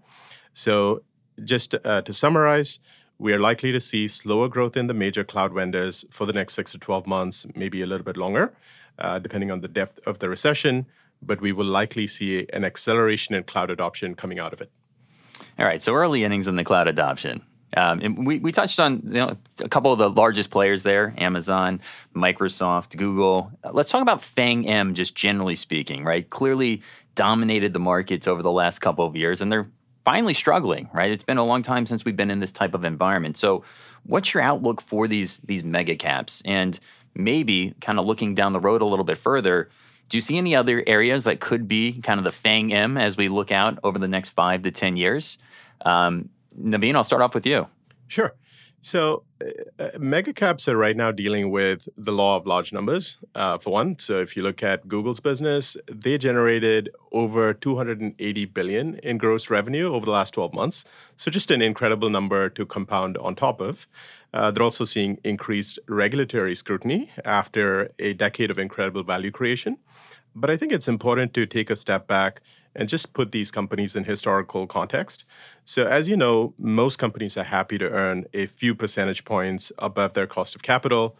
So, 0.53 1.01
just 1.43 1.73
uh, 1.73 2.03
to 2.03 2.13
summarize, 2.13 2.79
we 3.17 3.33
are 3.33 3.39
likely 3.39 3.71
to 3.71 3.79
see 3.79 4.07
slower 4.07 4.47
growth 4.47 4.75
in 4.75 4.87
the 4.87 4.93
major 4.93 5.23
cloud 5.23 5.53
vendors 5.53 6.05
for 6.09 6.25
the 6.25 6.33
next 6.33 6.53
six 6.53 6.71
to 6.73 6.77
12 6.77 7.07
months, 7.07 7.45
maybe 7.55 7.81
a 7.81 7.85
little 7.85 8.03
bit 8.03 8.17
longer, 8.17 8.53
uh, 8.99 9.19
depending 9.19 9.51
on 9.51 9.61
the 9.61 9.67
depth 9.67 9.99
of 10.05 10.19
the 10.19 10.29
recession. 10.29 10.85
But 11.21 11.41
we 11.41 11.51
will 11.51 11.65
likely 11.65 12.07
see 12.07 12.45
an 12.51 12.65
acceleration 12.65 13.35
in 13.35 13.43
cloud 13.43 13.71
adoption 13.71 14.15
coming 14.15 14.39
out 14.39 14.53
of 14.53 14.61
it. 14.61 14.69
All 15.57 15.65
right, 15.65 15.81
so 15.81 15.93
early 15.93 16.23
innings 16.23 16.47
in 16.47 16.55
the 16.55 16.63
cloud 16.63 16.87
adoption. 16.87 17.41
Um, 17.77 17.99
and 18.01 18.27
we, 18.27 18.39
we 18.39 18.51
touched 18.51 18.79
on 18.79 19.01
you 19.05 19.13
know, 19.13 19.37
a 19.61 19.69
couple 19.69 19.91
of 19.91 19.99
the 19.99 20.09
largest 20.09 20.49
players 20.49 20.83
there 20.83 21.13
Amazon, 21.17 21.81
Microsoft, 22.15 22.95
Google. 22.95 23.51
Let's 23.69 23.89
talk 23.89 24.01
about 24.01 24.21
FANG 24.21 24.67
M, 24.67 24.93
just 24.93 25.15
generally 25.15 25.55
speaking, 25.55 26.03
right? 26.03 26.29
Clearly 26.29 26.81
dominated 27.15 27.73
the 27.73 27.79
markets 27.79 28.27
over 28.27 28.41
the 28.41 28.51
last 28.51 28.79
couple 28.79 29.05
of 29.05 29.15
years, 29.15 29.41
and 29.41 29.51
they're 29.51 29.67
finally 30.05 30.33
struggling, 30.33 30.89
right? 30.93 31.11
It's 31.11 31.23
been 31.23 31.37
a 31.37 31.43
long 31.43 31.63
time 31.63 31.85
since 31.85 32.05
we've 32.05 32.15
been 32.15 32.31
in 32.31 32.39
this 32.39 32.51
type 32.51 32.73
of 32.73 32.85
environment. 32.85 33.35
So, 33.37 33.63
what's 34.03 34.33
your 34.33 34.43
outlook 34.43 34.81
for 34.81 35.07
these 35.07 35.39
these 35.39 35.63
mega 35.63 35.95
caps? 35.95 36.41
And 36.45 36.79
maybe 37.15 37.73
kind 37.81 37.99
of 37.99 38.05
looking 38.05 38.35
down 38.35 38.53
the 38.53 38.59
road 38.59 38.81
a 38.81 38.85
little 38.85 39.05
bit 39.05 39.17
further, 39.17 39.69
do 40.09 40.17
you 40.17 40.21
see 40.21 40.37
any 40.37 40.55
other 40.55 40.83
areas 40.85 41.23
that 41.23 41.39
could 41.39 41.67
be 41.67 41.99
kind 42.01 42.19
of 42.19 42.23
the 42.23 42.31
FANG 42.31 42.71
M 42.71 42.97
as 42.97 43.17
we 43.17 43.27
look 43.27 43.51
out 43.51 43.79
over 43.83 43.97
the 43.97 44.07
next 44.07 44.29
five 44.29 44.61
to 44.63 44.71
10 44.71 44.97
years? 44.97 45.37
Um, 45.81 46.29
Naveen, 46.59 46.95
I'll 46.95 47.03
start 47.03 47.21
off 47.21 47.33
with 47.33 47.45
you. 47.45 47.67
Sure. 48.07 48.33
So, 48.85 49.23
uh, 49.43 49.83
uh, 49.83 49.89
mega 49.97 50.31
caps 50.31 50.67
are 50.67 50.77
right 50.77 50.95
now 50.95 51.09
dealing 51.09 51.49
with 51.49 51.89
the 51.97 52.11
law 52.11 52.37
of 52.37 52.45
large 52.45 52.71
numbers, 52.71 53.17
uh, 53.33 53.57
for 53.57 53.71
one. 53.71 53.97
So, 53.97 54.21
if 54.21 54.37
you 54.37 54.43
look 54.43 54.61
at 54.61 54.87
Google's 54.87 55.19
business, 55.19 55.75
they 55.91 56.19
generated 56.19 56.91
over 57.11 57.51
280 57.51 58.45
billion 58.45 58.99
in 58.99 59.17
gross 59.17 59.49
revenue 59.49 59.91
over 59.91 60.05
the 60.05 60.11
last 60.11 60.35
12 60.35 60.53
months. 60.53 60.85
So, 61.15 61.31
just 61.31 61.49
an 61.49 61.63
incredible 61.63 62.11
number 62.11 62.47
to 62.47 62.63
compound 62.63 63.17
on 63.17 63.33
top 63.33 63.59
of. 63.59 63.87
Uh, 64.31 64.51
they're 64.51 64.61
also 64.61 64.83
seeing 64.83 65.17
increased 65.23 65.79
regulatory 65.87 66.53
scrutiny 66.53 67.09
after 67.25 67.89
a 67.97 68.13
decade 68.13 68.51
of 68.51 68.59
incredible 68.59 69.01
value 69.01 69.31
creation. 69.31 69.79
But 70.35 70.51
I 70.51 70.57
think 70.57 70.71
it's 70.71 70.87
important 70.87 71.33
to 71.33 71.47
take 71.47 71.71
a 71.71 71.75
step 71.75 72.05
back 72.05 72.39
and 72.75 72.89
just 72.89 73.13
put 73.13 73.31
these 73.31 73.51
companies 73.51 73.95
in 73.95 74.03
historical 74.03 74.67
context. 74.67 75.25
So, 75.63 75.85
as 75.85 76.09
you 76.09 76.17
know, 76.17 76.53
most 76.57 76.97
companies 76.97 77.37
are 77.37 77.43
happy 77.43 77.77
to 77.77 77.89
earn 77.89 78.25
a 78.33 78.45
few 78.45 78.75
percentage 78.75 79.23
points 79.25 79.71
above 79.77 80.13
their 80.13 80.27
cost 80.27 80.55
of 80.55 80.63
capital. 80.63 81.17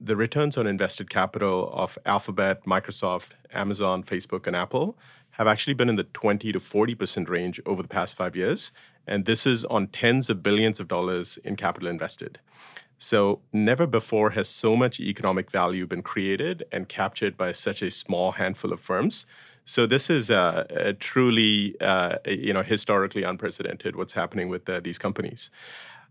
The 0.00 0.16
returns 0.16 0.58
on 0.58 0.66
invested 0.66 1.08
capital 1.08 1.70
of 1.72 1.96
Alphabet, 2.04 2.64
Microsoft, 2.66 3.30
Amazon, 3.52 4.02
Facebook, 4.02 4.46
and 4.46 4.54
Apple 4.54 4.98
have 5.32 5.46
actually 5.46 5.74
been 5.74 5.88
in 5.88 5.96
the 5.96 6.04
20 6.04 6.52
to 6.52 6.58
40% 6.58 7.28
range 7.28 7.60
over 7.66 7.82
the 7.82 7.88
past 7.88 8.16
five 8.16 8.34
years. 8.34 8.72
And 9.06 9.26
this 9.26 9.46
is 9.46 9.64
on 9.66 9.88
tens 9.88 10.28
of 10.28 10.42
billions 10.42 10.80
of 10.80 10.88
dollars 10.88 11.36
in 11.38 11.56
capital 11.56 11.88
invested. 11.88 12.38
So, 12.98 13.40
never 13.52 13.86
before 13.86 14.30
has 14.30 14.48
so 14.48 14.74
much 14.74 14.98
economic 14.98 15.50
value 15.50 15.86
been 15.86 16.02
created 16.02 16.64
and 16.72 16.88
captured 16.88 17.36
by 17.36 17.52
such 17.52 17.82
a 17.82 17.90
small 17.90 18.32
handful 18.32 18.72
of 18.72 18.80
firms. 18.80 19.26
So 19.68 19.84
this 19.84 20.10
is 20.10 20.30
uh, 20.30 20.64
a 20.70 20.92
truly, 20.92 21.74
uh, 21.80 22.18
you 22.24 22.52
know, 22.52 22.62
historically 22.62 23.24
unprecedented 23.24 23.96
what's 23.96 24.12
happening 24.12 24.48
with 24.48 24.68
uh, 24.68 24.78
these 24.78 24.96
companies. 24.96 25.50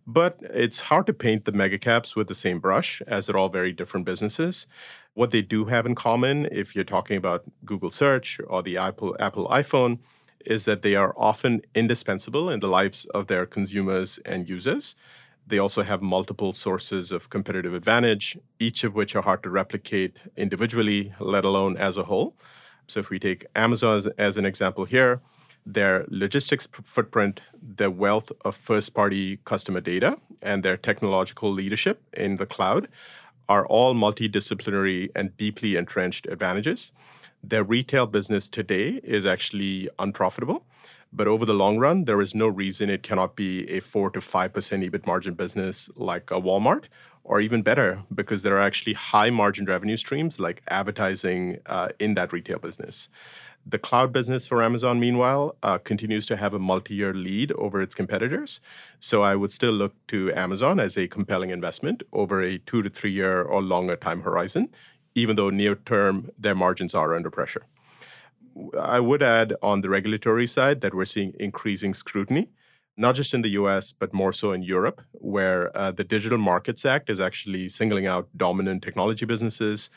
But 0.05 0.37
it's 0.41 0.81
hard 0.81 1.05
to 1.07 1.13
paint 1.13 1.45
the 1.45 1.53
megacaps 1.53 2.17
with 2.17 2.27
the 2.27 2.33
same 2.33 2.59
brush, 2.59 3.01
as 3.07 3.25
they're 3.25 3.37
all 3.37 3.47
very 3.47 3.71
different 3.71 4.05
businesses. 4.05 4.67
What 5.13 5.31
they 5.31 5.41
do 5.41 5.65
have 5.65 5.85
in 5.85 5.95
common, 5.95 6.49
if 6.51 6.75
you're 6.75 6.83
talking 6.83 7.15
about 7.15 7.45
Google 7.63 7.91
Search 7.91 8.41
or 8.45 8.61
the 8.61 8.77
Apple 8.77 9.15
Apple 9.21 9.47
iPhone, 9.47 9.99
is 10.45 10.65
that 10.65 10.81
they 10.81 10.95
are 10.95 11.15
often 11.17 11.61
indispensable 11.73 12.49
in 12.49 12.59
the 12.59 12.67
lives 12.67 13.05
of 13.05 13.27
their 13.27 13.45
consumers 13.45 14.19
and 14.25 14.49
users. 14.49 14.97
They 15.47 15.59
also 15.59 15.83
have 15.83 16.01
multiple 16.01 16.51
sources 16.51 17.13
of 17.13 17.29
competitive 17.29 17.73
advantage, 17.73 18.37
each 18.59 18.83
of 18.83 18.95
which 18.95 19.15
are 19.15 19.23
hard 19.23 19.43
to 19.43 19.49
replicate 19.49 20.17
individually, 20.35 21.13
let 21.21 21.45
alone 21.45 21.77
as 21.77 21.95
a 21.95 22.03
whole. 22.03 22.35
So, 22.88 23.00
if 23.00 23.10
we 23.10 23.19
take 23.19 23.45
Amazon 23.56 23.98
as, 23.98 24.08
as 24.17 24.38
an 24.38 24.45
example 24.45 24.86
here, 24.86 25.21
their 25.65 26.06
logistics 26.10 26.67
footprint, 26.84 27.41
their 27.62 27.89
wealth 27.89 28.32
of 28.43 28.56
first 28.56 28.93
party 28.93 29.39
customer 29.45 29.82
data, 29.82 30.17
and 30.41 30.62
their 30.62 30.78
technological 30.78 31.52
leadership 31.52 32.02
in 32.13 32.38
the 32.38 32.45
cloud 32.45 32.88
are 33.50 33.65
all 33.65 33.93
multidisciplinary 33.95 35.10
and 35.15 35.36
deeply 35.38 35.76
entrenched 35.76 36.28
advantages. 36.28 36.91
Their 37.43 37.63
retail 37.63 38.08
business 38.08 38.50
today 38.50 39.00
is 39.04 39.26
actually 39.26 39.89
unprofitable, 40.00 40.65
but 41.13 41.28
over 41.28 41.45
the 41.45 41.54
long 41.54 41.78
run, 41.78 42.06
there 42.06 42.21
is 42.21 42.36
no 42.36 42.48
reason 42.48 42.89
it 42.89 43.04
cannot 43.04 43.36
be 43.36 43.69
a 43.69 43.80
4 43.80 44.10
to 44.12 44.19
5% 44.19 44.52
EBIT 44.52 45.06
margin 45.06 45.34
business 45.34 45.89
like 45.95 46.32
a 46.32 46.41
Walmart, 46.41 46.86
or 47.25 47.41
even 47.41 47.63
better, 47.63 48.03
because 48.13 48.43
there 48.43 48.55
are 48.57 48.61
actually 48.61 48.93
high 48.93 49.31
margin 49.31 49.65
revenue 49.65 49.97
streams 49.97 50.39
like 50.39 50.61
advertising 50.69 51.57
uh, 51.65 51.89
in 51.99 52.13
that 52.13 52.31
retail 52.31 52.59
business. 52.59 53.09
The 53.67 53.79
cloud 53.79 54.13
business 54.13 54.45
for 54.45 54.61
Amazon, 54.61 54.99
meanwhile, 54.99 55.55
uh, 55.63 55.79
continues 55.79 56.27
to 56.27 56.38
have 56.38 56.53
a 56.53 56.59
multi 56.59 56.93
year 56.93 57.15
lead 57.15 57.51
over 57.53 57.81
its 57.81 57.95
competitors. 57.95 58.61
So 58.99 59.23
I 59.23 59.35
would 59.35 59.51
still 59.51 59.71
look 59.71 59.93
to 60.09 60.31
Amazon 60.33 60.79
as 60.79 60.97
a 60.97 61.07
compelling 61.07 61.49
investment 61.49 62.03
over 62.13 62.43
a 62.43 62.59
two 62.59 62.83
to 62.83 62.89
three 62.89 63.11
year 63.11 63.41
or 63.41 63.63
longer 63.63 63.95
time 63.95 64.21
horizon, 64.21 64.69
even 65.15 65.35
though 65.35 65.49
near 65.49 65.73
term 65.73 66.29
their 66.38 66.53
margins 66.53 66.93
are 66.93 67.15
under 67.15 67.31
pressure. 67.31 67.63
I 68.79 68.99
would 68.99 69.23
add 69.23 69.55
on 69.63 69.81
the 69.81 69.89
regulatory 69.89 70.45
side 70.45 70.81
that 70.81 70.93
we're 70.93 71.05
seeing 71.05 71.33
increasing 71.39 71.95
scrutiny, 71.95 72.49
not 72.97 73.15
just 73.15 73.34
in 73.34 73.41
the 73.41 73.49
US, 73.49 73.91
but 73.91 74.13
more 74.13 74.31
so 74.31 74.51
in 74.51 74.63
Europe, 74.63 75.01
where 75.13 75.75
uh, 75.77 75.91
the 75.91 76.03
Digital 76.03 76.38
Markets 76.38 76.86
Act 76.86 77.10
is 77.10 77.19
actually 77.19 77.67
singling 77.67 78.08
out 78.08 78.27
dominant 78.38 78.84
technology 78.84 79.25
businesses 79.25 79.89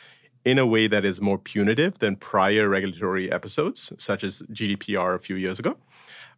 in 0.44 0.58
a 0.58 0.66
way 0.66 0.86
that 0.86 1.04
is 1.04 1.20
more 1.20 1.38
punitive 1.38 1.98
than 1.98 2.16
prior 2.16 2.68
regulatory 2.68 3.30
episodes, 3.30 3.92
such 3.98 4.24
as 4.24 4.42
GDPR 4.52 5.14
a 5.14 5.18
few 5.18 5.36
years 5.36 5.58
ago. 5.58 5.76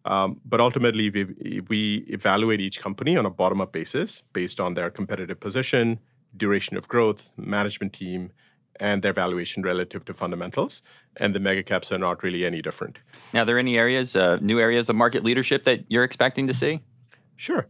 Um, 0.05 0.40
but 0.44 0.61
ultimately, 0.61 1.11
we, 1.11 1.61
we 1.68 2.05
evaluate 2.09 2.61
each 2.61 2.81
company 2.81 3.16
on 3.16 3.27
a 3.27 3.31
bottom 3.31 3.61
up 3.61 3.73
basis 3.73 4.23
based 4.33 4.59
on 4.59 4.75
their 4.75 4.90
competitive 4.90 5.38
position, 5.40 6.01
duration 6.37 6.77
of 6.77 6.88
growth, 6.88 7.31
management 7.37 7.92
team, 7.92 8.33
and 8.81 9.03
their 9.03 9.12
valuation 9.12 9.62
relative 9.62 10.05
to 10.07 10.14
fundamentals. 10.14 10.83
And 11.16 11.35
the 11.35 11.40
mega 11.40 11.62
caps 11.62 11.93
are 11.93 11.99
not 11.99 12.23
really 12.23 12.45
any 12.45 12.62
different. 12.62 12.99
Now, 13.33 13.43
are 13.43 13.45
there 13.45 13.59
any 13.59 13.79
areas, 13.79 14.16
uh, 14.16 14.38
new 14.40 14.59
areas 14.59 14.88
of 14.88 14.97
market 14.97 15.23
leadership 15.23 15.64
that 15.64 15.85
you're 15.88 16.05
expecting 16.05 16.47
to 16.49 16.55
see? 16.55 16.81
Sure. 17.37 17.69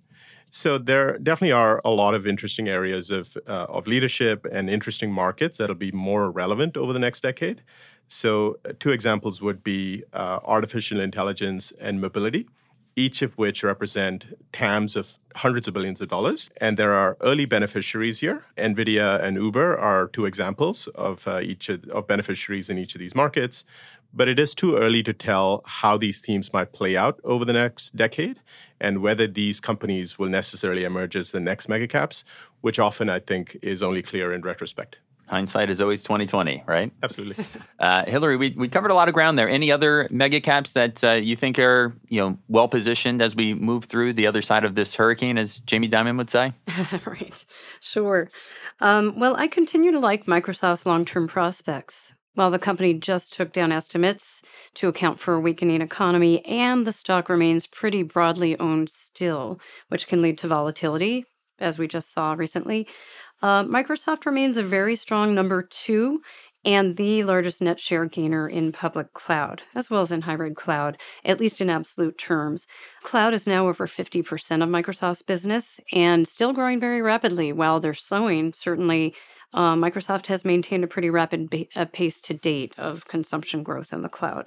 So 0.51 0.79
there 0.79 1.19
definitely 1.19 1.53
are 1.53 1.81
a 1.85 1.91
lot 1.91 2.15
of 2.15 2.27
interesting 2.27 2.69
areas 2.69 3.11
of 3.11 3.37
uh, 3.47 3.67
of 3.69 3.87
leadership 3.87 4.47
and 4.51 4.69
interesting 4.69 5.13
markets 5.13 5.59
that'll 5.59 5.77
be 5.77 5.93
more 5.93 6.31
relevant 6.31 6.77
over 6.77 6.93
the 6.93 6.99
next 6.99 7.21
decade. 7.21 7.63
So 8.09 8.59
uh, 8.65 8.73
two 8.81 8.91
examples 8.91 9.41
would 9.41 9.63
be 9.63 10.03
uh, 10.13 10.41
artificial 10.45 11.01
intelligence 11.01 11.73
and 11.81 12.01
mobility, 12.01 12.49
each 12.97 13.23
of 13.23 13.35
which 13.39 13.63
represent 13.63 14.25
TAMs 14.53 14.97
of 14.97 15.19
hundreds 15.37 15.69
of 15.69 15.75
billions 15.75 16.01
of 16.01 16.09
dollars. 16.09 16.51
And 16.61 16.77
there 16.77 16.93
are 16.93 17.17
early 17.21 17.45
beneficiaries 17.45 18.21
here. 18.21 18.45
NVIDIA 18.57 19.23
and 19.23 19.37
Uber 19.37 19.79
are 19.79 20.09
two 20.09 20.27
examples 20.27 20.87
of 20.89 21.27
uh, 21.29 21.41
each 21.41 21.69
of, 21.69 21.85
of 21.89 22.07
beneficiaries 22.07 22.69
in 22.69 22.79
each 22.79 22.95
of 22.95 22.99
these 22.99 23.15
markets. 23.15 23.65
But 24.13 24.29
it 24.29 24.39
is 24.41 24.55
too 24.55 24.77
early 24.77 25.03
to 25.05 25.13
tell 25.13 25.63
how 25.67 25.97
these 25.97 26.21
themes 26.21 26.53
might 26.53 26.73
play 26.73 26.97
out 26.97 27.21
over 27.23 27.45
the 27.45 27.53
next 27.53 27.97
decade 27.97 28.41
and 28.81 29.03
whether 29.03 29.27
these 29.27 29.61
companies 29.61 30.19
will 30.19 30.29
necessarily 30.29 30.85
emerge 30.85 31.15
as 31.15 31.31
the 31.31 31.39
next 31.39 31.69
megacaps, 31.69 32.25
which 32.61 32.81
often 32.81 33.09
I 33.09 33.21
think 33.21 33.57
is 33.63 33.83
only 33.83 34.03
clear 34.03 34.33
in 34.33 34.43
retrospect. 34.43 34.97
Hindsight 35.31 35.71
is 35.71 35.81
always 35.81 36.03
twenty 36.03 36.27
twenty, 36.27 36.63
right? 36.67 36.93
Absolutely. 37.03 37.45
Uh, 37.81 38.05
Hillary, 38.05 38.37
we, 38.37 38.51
we 38.59 38.69
covered 38.69 38.91
a 38.91 38.95
lot 38.95 39.09
of 39.09 39.15
ground 39.15 39.39
there. 39.39 39.49
Any 39.49 39.73
other 39.73 40.07
mega 40.11 40.39
caps 40.39 40.73
that 40.73 41.03
uh, 41.03 41.13
you 41.13 41.35
think 41.35 41.59
are 41.59 41.97
you 42.11 42.21
know 42.21 42.39
well 42.47 42.69
positioned 42.69 43.23
as 43.23 43.35
we 43.35 43.55
move 43.55 43.87
through 43.87 44.13
the 44.13 44.27
other 44.27 44.43
side 44.43 44.65
of 44.65 44.75
this 44.75 44.97
hurricane, 44.97 45.39
as 45.39 45.61
Jamie 45.61 45.89
Dimon 45.89 46.19
would 46.19 46.29
say? 46.29 46.53
right. 47.07 47.43
Sure. 47.81 48.29
Um, 48.81 49.19
well, 49.19 49.35
I 49.37 49.49
continue 49.49 49.93
to 49.93 49.99
like 49.99 50.27
Microsoft's 50.27 50.85
long 50.85 51.07
term 51.07 51.27
prospects. 51.27 52.13
While 52.35 52.51
the 52.51 52.59
company 52.59 52.95
just 52.95 53.33
took 53.33 53.53
down 53.53 53.73
estimates 53.73 54.43
to 54.75 54.89
account 54.89 55.19
for 55.19 55.35
a 55.35 55.41
weakening 55.41 55.81
economy, 55.81 56.45
and 56.45 56.87
the 56.87 56.93
stock 56.93 57.29
remains 57.29 57.67
pretty 57.67 58.03
broadly 58.03 58.59
owned 58.61 58.91
still, 58.91 59.59
which 59.89 60.07
can 60.07 60.23
lead 60.23 60.39
to 60.39 60.49
volatility, 60.49 61.25
as 61.59 61.79
we 61.79 61.89
just 61.89 62.13
saw 62.13 62.33
recently. 62.33 62.87
Uh, 63.43 63.65
Microsoft 63.65 64.27
remains 64.27 64.57
a 64.57 64.63
very 64.63 64.97
strong 64.97 65.35
number 65.35 65.63
two 65.63 66.21
and 66.65 66.97
the 66.97 67.25
largest 67.25 67.63
net 67.63 67.81
share 67.81 68.05
gainer 68.05 68.47
in 68.49 68.71
public 68.73 69.13
cloud, 69.15 69.63
as 69.75 69.89
well 69.89 70.03
as 70.03 70.13
in 70.13 70.23
hybrid 70.23 70.55
cloud, 70.57 70.99
at 71.25 71.41
least 71.41 71.61
in 71.61 71.71
absolute 71.71 72.19
terms. 72.19 72.67
Cloud 73.03 73.33
is 73.33 73.47
now 73.47 73.67
over 73.67 73.87
50% 73.87 74.63
of 74.63 74.69
Microsoft's 74.69 75.23
business 75.23 75.81
and 75.93 76.29
still 76.29 76.53
growing 76.53 76.79
very 76.79 77.01
rapidly. 77.01 77.53
While 77.53 77.81
they're 77.81 77.95
slowing, 77.95 78.53
certainly 78.53 79.15
uh, 79.55 79.75
Microsoft 79.75 80.27
has 80.27 80.45
maintained 80.45 80.85
a 80.85 80.89
pretty 80.89 81.09
rapid 81.09 81.49
ba- 81.49 81.67
uh, 81.75 81.87
pace 81.87 82.21
to 82.23 82.35
date 82.35 82.79
of 82.79 83.09
consumption 83.09 83.63
growth 83.63 83.93
in 83.93 84.03
the 84.03 84.09
cloud. 84.09 84.47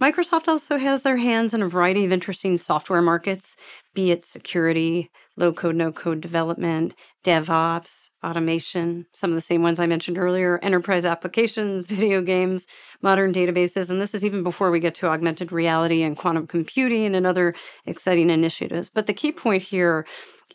Microsoft 0.00 0.46
also 0.46 0.78
has 0.78 1.02
their 1.02 1.16
hands 1.16 1.54
in 1.54 1.62
a 1.62 1.68
variety 1.68 2.04
of 2.04 2.12
interesting 2.12 2.56
software 2.56 3.02
markets, 3.02 3.56
be 3.94 4.12
it 4.12 4.22
security, 4.22 5.10
low 5.38 5.52
code, 5.52 5.76
no 5.76 5.92
code 5.92 6.20
development, 6.20 6.94
DevOps, 7.24 8.10
automation, 8.24 9.06
some 9.12 9.30
of 9.30 9.34
the 9.34 9.40
same 9.42 9.62
ones 9.62 9.80
I 9.80 9.86
mentioned 9.86 10.18
earlier, 10.18 10.58
enterprise 10.62 11.04
applications, 11.04 11.86
video 11.86 12.20
games, 12.20 12.66
modern 13.02 13.32
databases. 13.32 13.90
And 13.90 14.00
this 14.00 14.14
is 14.14 14.24
even 14.24 14.42
before 14.42 14.70
we 14.70 14.80
get 14.80 14.94
to 14.96 15.08
augmented 15.08 15.52
reality 15.52 16.02
and 16.02 16.16
quantum 16.16 16.46
computing 16.46 17.14
and 17.14 17.26
other 17.26 17.54
exciting 17.86 18.30
initiatives. 18.30 18.90
But 18.90 19.06
the 19.06 19.14
key 19.14 19.32
point 19.32 19.62
here 19.62 20.06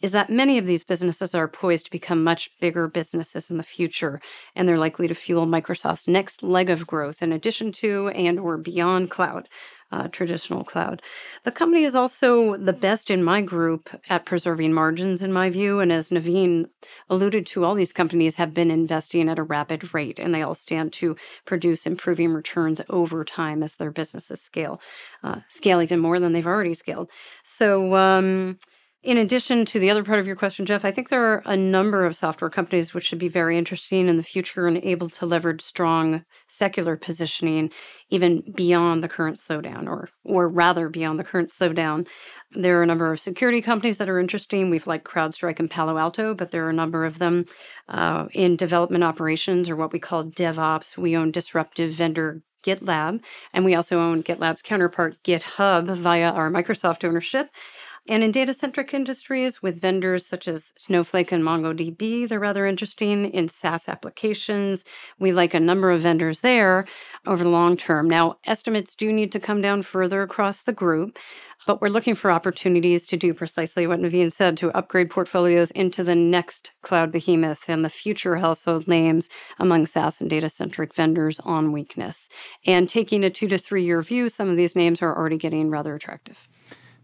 is 0.02 0.12
that 0.12 0.30
many 0.30 0.58
of 0.58 0.66
these 0.66 0.84
businesses 0.84 1.34
are 1.34 1.48
poised 1.48 1.86
to 1.86 1.92
become 1.92 2.24
much 2.24 2.50
bigger 2.60 2.88
businesses 2.88 3.50
in 3.50 3.58
the 3.58 3.64
future 3.64 4.20
and 4.56 4.68
they're 4.68 4.78
likely 4.78 5.08
to 5.08 5.16
fuel 5.16 5.48
microsoft's 5.48 6.08
next 6.08 6.44
leg 6.44 6.70
of 6.70 6.86
growth 6.86 7.22
in 7.22 7.32
addition 7.32 7.72
to 7.72 8.10
and 8.10 8.40
or 8.40 8.58
beyond 8.58 9.10
cloud 9.10 9.48
uh, 9.94 10.08
traditional 10.08 10.64
cloud. 10.64 11.04
The 11.44 11.52
company 11.52 11.84
is 11.84 11.96
also 11.96 12.58
the 12.58 12.74
best 12.74 13.12
in 13.12 13.24
my 13.24 13.42
group 13.42 13.92
at 14.10 14.26
preserving 14.26 14.74
margins 14.74 15.22
in 15.22 15.32
my 15.32 15.52
view 15.52 15.80
and 15.80 15.92
as 15.92 16.10
naveen 16.10 16.66
alluded 17.12 17.46
to 17.46 17.64
all 17.64 17.76
these 17.76 17.94
companies 17.94 18.36
have 18.36 18.56
been 18.56 18.72
investing 18.72 19.30
at 19.30 19.38
a 19.38 19.44
rapid 19.44 19.94
rate 19.94 20.18
and 20.18 20.34
they 20.34 20.42
all 20.42 20.56
stand 20.56 20.94
to 20.94 21.16
produce 21.46 21.86
improving 21.86 22.34
returns 22.34 22.82
over 22.90 23.24
time 23.24 23.62
as 23.62 23.76
their 23.76 23.92
businesses 23.92 24.42
scale 24.42 24.82
uh, 25.24 25.42
scale 25.48 25.80
even 25.80 26.00
more 26.00 26.20
than 26.20 26.34
they've 26.34 26.48
already 26.48 26.74
scaled. 26.74 27.12
So 27.44 27.96
um, 27.96 28.58
in 29.04 29.18
addition 29.18 29.66
to 29.66 29.80
the 29.80 29.90
other 29.90 30.04
part 30.04 30.20
of 30.20 30.26
your 30.26 30.38
question, 30.38 30.66
Jeff, 30.66 30.86
I 30.86 30.92
think 30.92 31.10
there 31.10 31.26
are 31.26 31.44
a 31.46 31.58
number 31.58 32.06
of 32.06 32.16
software 32.16 32.50
companies 32.50 32.94
which 32.94 33.06
should 33.06 33.20
be 33.20 33.28
very 33.28 33.58
interesting 33.58 34.08
in 34.08 34.16
the 34.16 34.24
future 34.24 34.66
and 34.66 34.78
able 34.78 35.10
to 35.10 35.26
leverage 35.26 35.62
strong 35.62 36.24
secular 36.48 36.96
positioning 36.96 37.70
even 38.10 38.44
beyond 38.56 39.04
the 39.04 39.10
current 39.10 39.36
slowdown, 39.36 39.88
or 39.88 40.10
or 40.24 40.48
rather 40.48 40.88
beyond 40.88 41.20
the 41.20 41.24
current 41.26 41.50
slowdown. 41.50 42.08
There 42.52 42.80
are 42.80 42.84
a 42.84 42.88
number 42.88 43.12
of 43.12 43.20
security 43.20 43.62
companies 43.62 43.98
that 43.98 44.08
are 44.08 44.20
interesting. 44.20 44.70
We've 44.70 44.88
like 44.88 45.04
CrowdStrike 45.04 45.60
and 45.60 45.70
Palo 45.70 45.98
Alto, 45.98 46.34
but 46.34 46.52
there 46.52 46.66
are 46.66 46.70
a 46.70 46.74
number 46.74 47.04
of 47.04 47.20
them 47.20 47.46
uh, 47.90 48.28
in 48.32 48.56
development 48.56 49.04
operations 49.04 49.70
or 49.70 49.76
what 49.76 49.92
we 49.92 50.00
call 50.00 50.24
DevOps. 50.24 50.98
We 50.98 51.18
own 51.18 51.32
disruptive 51.32 51.92
vendor 51.92 52.42
GitLab, 52.64 53.22
and 53.54 53.66
we 53.66 53.76
also 53.76 54.00
own 54.00 54.24
GitLab's 54.24 54.62
counterpart 54.62 55.22
GitHub 55.24 55.94
via 55.98 56.32
our 56.32 56.50
Microsoft 56.50 57.04
ownership. 57.04 57.50
And 58.10 58.22
in 58.22 58.32
data 58.32 58.54
centric 58.54 58.94
industries 58.94 59.62
with 59.62 59.80
vendors 59.80 60.26
such 60.26 60.46
as 60.50 60.74
Snowflake 60.78 61.32
and 61.32 61.42
MongoDB, 61.42 62.28
they're 62.28 62.38
rather 62.38 62.66
interesting. 62.66 63.26
In 63.32 63.48
SaaS 63.48 63.88
applications, 63.88 64.84
we 65.20 65.32
like 65.32 65.54
a 65.54 65.60
number 65.60 65.90
of 65.90 66.02
vendors 66.02 66.42
there 66.42 66.86
over 67.26 67.46
the 67.46 67.50
long 67.50 67.78
term. 67.78 68.10
Now, 68.10 68.40
estimates 68.46 68.94
do 68.94 69.14
need 69.14 69.32
to 69.32 69.40
come 69.40 69.62
down 69.62 69.84
further 69.84 70.22
across 70.22 70.64
the 70.64 70.74
group, 70.74 71.18
but 71.66 71.82
we're 71.82 71.88
looking 71.88 72.14
for 72.14 72.30
opportunities 72.30 73.08
to 73.08 73.16
do 73.16 73.34
precisely 73.34 73.88
what 73.88 74.02
Naveen 74.02 74.34
said 74.34 74.58
to 74.58 74.78
upgrade 74.78 75.10
portfolios 75.10 75.72
into 75.72 76.04
the 76.04 76.16
next 76.16 76.72
cloud 76.82 77.10
behemoth 77.10 77.70
and 77.70 77.86
the 77.86 77.90
future 77.90 78.36
household 78.36 78.86
names 78.86 79.30
among 79.60 79.86
SaaS 79.86 80.20
and 80.20 80.30
data 80.30 80.50
centric 80.50 80.94
vendors 80.94 81.40
on 81.40 81.72
weakness. 81.72 82.28
And 82.66 82.90
taking 82.90 83.24
a 83.24 83.30
two 83.30 83.48
to 83.48 83.58
three 83.58 83.86
year 83.86 84.02
view, 84.02 84.28
some 84.28 84.50
of 84.50 84.58
these 84.58 84.76
names 84.76 85.02
are 85.02 85.18
already 85.18 85.38
getting 85.38 85.70
rather 85.70 85.96
attractive. 85.96 86.50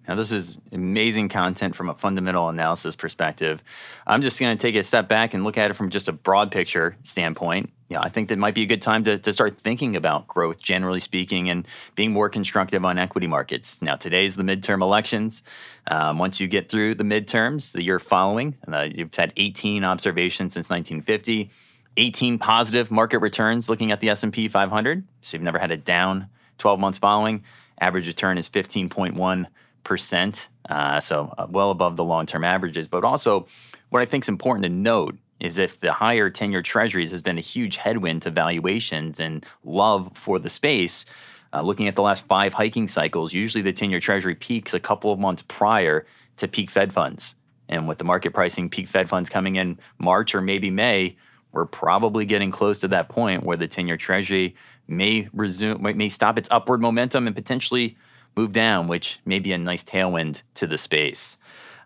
Now, 0.09 0.15
this 0.15 0.31
is 0.31 0.57
amazing 0.71 1.29
content 1.29 1.75
from 1.75 1.87
a 1.87 1.93
fundamental 1.93 2.49
analysis 2.49 2.95
perspective. 2.95 3.63
I'm 4.07 4.23
just 4.23 4.39
going 4.39 4.57
to 4.57 4.59
take 4.59 4.75
a 4.75 4.81
step 4.81 5.07
back 5.07 5.35
and 5.35 5.43
look 5.43 5.55
at 5.55 5.69
it 5.69 5.75
from 5.75 5.91
just 5.91 6.07
a 6.07 6.11
broad 6.11 6.49
picture 6.49 6.97
standpoint. 7.03 7.71
Yeah, 7.89 8.01
I 8.01 8.09
think 8.09 8.29
that 8.29 8.39
might 8.39 8.55
be 8.55 8.63
a 8.63 8.65
good 8.65 8.81
time 8.81 9.03
to, 9.03 9.19
to 9.19 9.31
start 9.31 9.55
thinking 9.55 9.95
about 9.95 10.27
growth, 10.27 10.57
generally 10.57 10.99
speaking, 10.99 11.47
and 11.47 11.67
being 11.93 12.11
more 12.11 12.27
constructive 12.27 12.83
on 12.83 12.97
equity 12.97 13.27
markets. 13.27 13.83
Now, 13.83 13.97
today's 13.97 14.35
the 14.35 14.41
midterm 14.41 14.81
elections. 14.81 15.43
Um, 15.85 16.17
once 16.17 16.39
you 16.39 16.47
get 16.47 16.71
through 16.71 16.95
the 16.95 17.03
midterms, 17.03 17.71
the 17.71 17.83
year 17.83 17.99
following, 17.99 18.55
uh, 18.67 18.87
you've 18.91 19.13
had 19.13 19.31
18 19.37 19.83
observations 19.83 20.55
since 20.55 20.71
1950, 20.71 21.51
18 21.97 22.39
positive 22.39 22.89
market 22.89 23.19
returns 23.19 23.69
looking 23.69 23.91
at 23.91 23.99
the 23.99 24.09
S&P 24.09 24.47
500. 24.47 25.03
So 25.21 25.37
you've 25.37 25.43
never 25.43 25.59
had 25.59 25.69
a 25.69 25.77
down 25.77 26.29
12 26.57 26.79
months 26.79 26.97
following. 26.97 27.43
Average 27.79 28.07
return 28.07 28.39
is 28.39 28.49
15.1 28.49 29.45
percent, 29.89 30.49
uh, 30.69 30.99
so 30.99 31.33
uh, 31.37 31.47
well 31.49 31.71
above 31.71 31.97
the 31.97 32.03
long-term 32.03 32.43
averages. 32.43 32.87
But 32.87 33.03
also, 33.03 33.47
what 33.89 34.03
I 34.03 34.05
think 34.05 34.23
is 34.23 34.29
important 34.29 34.63
to 34.63 34.69
note 34.69 35.17
is 35.39 35.57
if 35.57 35.79
the 35.79 35.91
higher 35.91 36.29
10-year 36.29 36.61
treasuries 36.61 37.11
has 37.11 37.23
been 37.23 37.39
a 37.39 37.41
huge 37.41 37.77
headwind 37.77 38.21
to 38.21 38.29
valuations 38.29 39.19
and 39.19 39.43
love 39.63 40.15
for 40.15 40.37
the 40.37 40.49
space. 40.49 41.05
Uh, 41.51 41.63
looking 41.63 41.87
at 41.87 41.95
the 41.95 42.03
last 42.03 42.27
five 42.27 42.53
hiking 42.53 42.87
cycles, 42.87 43.33
usually 43.33 43.63
the 43.63 43.73
10 43.73 43.89
year 43.89 43.99
treasury 43.99 44.35
peaks 44.35 44.75
a 44.75 44.79
couple 44.79 45.11
of 45.11 45.17
months 45.17 45.43
prior 45.47 46.05
to 46.37 46.47
peak 46.47 46.69
Fed 46.69 46.93
funds. 46.93 47.33
And 47.67 47.87
with 47.87 47.97
the 47.97 48.03
market 48.03 48.31
pricing 48.31 48.69
peak 48.69 48.87
Fed 48.87 49.09
funds 49.09 49.27
coming 49.27 49.55
in 49.55 49.79
March 49.97 50.35
or 50.35 50.41
maybe 50.41 50.69
May, 50.69 51.17
we're 51.51 51.65
probably 51.65 52.25
getting 52.25 52.51
close 52.51 52.77
to 52.81 52.87
that 52.89 53.09
point 53.09 53.43
where 53.43 53.57
the 53.57 53.67
10 53.67 53.87
year 53.87 53.97
treasury 53.97 54.55
may 54.87 55.27
resume, 55.33 55.81
may 55.81 56.09
stop 56.09 56.37
its 56.37 56.49
upward 56.51 56.79
momentum 56.79 57.25
and 57.25 57.35
potentially 57.35 57.97
move 58.39 58.53
down, 58.53 58.87
which 58.87 59.19
may 59.25 59.39
be 59.39 59.51
a 59.51 59.57
nice 59.57 59.83
tailwind 59.83 60.43
to 60.53 60.65
the 60.65 60.77
space. 60.77 61.37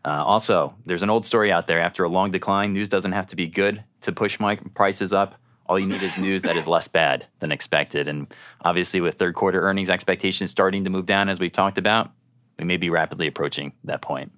Uh, 0.06 0.24
also, 0.24 0.76
there's 0.86 1.02
an 1.02 1.10
old 1.10 1.26
story 1.26 1.52
out 1.52 1.66
there. 1.66 1.80
After 1.80 2.04
a 2.04 2.10
long 2.10 2.30
decline, 2.30 2.74
news 2.74 2.90
doesn't 2.90 3.14
have 3.14 3.28
to 3.28 3.36
be 3.36 3.48
good 3.48 3.84
to 4.02 4.12
push 4.12 4.40
my 4.40 4.58
prices 4.76 5.14
up. 5.14 5.36
All 5.66 5.80
you 5.80 5.88
need 5.88 6.04
is 6.04 6.18
news 6.18 6.44
that 6.44 6.58
is 6.58 6.68
less 6.68 6.88
bad 6.88 7.26
than 7.40 7.52
expected. 7.52 8.08
And 8.08 8.28
obviously, 8.62 9.02
with 9.02 9.16
third 9.16 9.34
quarter 9.34 9.62
earnings 9.62 9.90
expectations 9.90 10.52
starting 10.52 10.84
to 10.84 10.90
move 10.92 11.08
down, 11.08 11.30
as 11.30 11.40
we've 11.40 11.52
talked 11.52 11.78
about, 11.78 12.12
we 12.60 12.66
may 12.66 12.78
be 12.78 12.90
rapidly 12.90 13.28
approaching 13.28 13.74
that 13.86 14.02
point. 14.02 14.32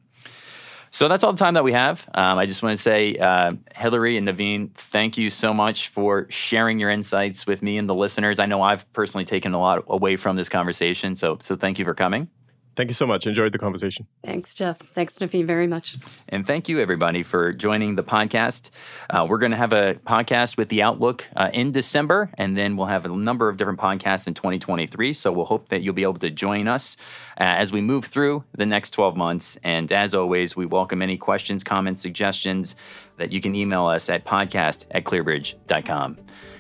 So 0.96 1.10
that's 1.10 1.26
all 1.26 1.34
the 1.34 1.38
time 1.38 1.56
that 1.56 1.66
we 1.66 1.74
have. 1.74 2.10
Um, 2.14 2.38
I 2.38 2.46
just 2.46 2.64
want 2.64 2.72
to 2.72 2.82
say, 2.82 3.18
uh, 3.18 3.56
Hillary 3.76 4.16
and 4.16 4.26
Naveen, 4.26 4.74
thank 4.76 5.18
you 5.18 5.30
so 5.30 5.54
much 5.54 5.90
for 5.90 6.26
sharing 6.30 6.80
your 6.80 6.90
insights 6.90 7.46
with 7.46 7.62
me 7.62 7.78
and 7.78 7.90
the 7.90 7.94
listeners. 7.94 8.40
I 8.40 8.46
know 8.46 8.62
I've 8.62 8.90
personally 8.94 9.26
taken 9.26 9.54
a 9.54 9.60
lot 9.60 9.84
away 9.88 10.16
from 10.16 10.38
this 10.38 10.48
conversation, 10.48 11.18
so 11.18 11.38
so 11.42 11.58
thank 11.58 11.80
you 11.80 11.84
for 11.84 11.94
coming. 11.94 12.30
Thank 12.76 12.90
you 12.90 12.94
so 12.94 13.08
much. 13.08 13.26
Enjoyed 13.26 13.54
the 13.54 13.58
conversation. 13.58 14.08
Thanks, 14.24 14.54
Jeff. 14.54 14.78
Thanks, 14.78 15.18
Naveen, 15.20 15.46
very 15.46 15.68
much. 15.68 15.98
And 16.28 16.46
thank 16.46 16.68
you, 16.68 16.80
everybody, 16.80 17.24
for 17.24 17.54
joining 17.54 17.96
the 17.96 18.04
podcast. 18.04 18.70
Uh, 19.10 19.26
we're 19.30 19.38
going 19.38 19.52
to 19.52 19.58
have 19.58 19.72
a 19.72 19.96
podcast 20.06 20.58
with 20.58 20.68
the 20.70 20.82
Outlook 20.82 21.30
uh, 21.36 21.50
in 21.54 21.72
December, 21.72 22.30
and 22.38 22.58
then 22.58 22.76
we'll 22.76 22.88
have 22.88 23.06
a 23.06 23.10
number 23.10 23.48
of 23.48 23.56
different 23.56 23.80
podcasts 23.80 24.28
in 24.28 24.34
2023. 24.34 25.14
So 25.14 25.32
we'll 25.32 25.46
hope 25.46 25.70
that 25.70 25.84
you'll 25.84 25.94
be 25.94 26.04
able 26.04 26.16
to 26.16 26.30
join 26.30 26.68
us 26.68 26.98
uh, 27.40 27.44
as 27.44 27.72
we 27.72 27.80
move 27.82 28.06
through 28.06 28.44
the 28.54 28.66
next 28.66 28.92
12 28.92 29.16
months. 29.16 29.58
And 29.64 29.92
as 29.92 30.14
always, 30.14 30.56
we 30.56 30.66
welcome 30.66 31.02
any 31.02 31.18
questions, 31.18 31.64
comments, 31.64 32.02
suggestions 32.02 32.76
that 33.18 33.32
you 33.32 33.40
can 33.40 33.56
email 33.56 33.86
us 33.86 34.10
at 34.10 34.26
podcast 34.26 34.86
at 34.92 35.06
clearbridge.com. 35.06 36.18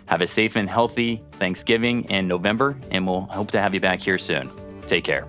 Have 0.07 0.21
a 0.21 0.27
safe 0.27 0.55
and 0.55 0.69
healthy 0.69 1.23
Thanksgiving 1.33 2.05
in 2.05 2.27
November, 2.27 2.77
and 2.91 3.05
we'll 3.05 3.21
hope 3.21 3.51
to 3.51 3.59
have 3.59 3.73
you 3.73 3.81
back 3.81 3.99
here 3.99 4.17
soon. 4.17 4.49
Take 4.87 5.03
care. 5.03 5.27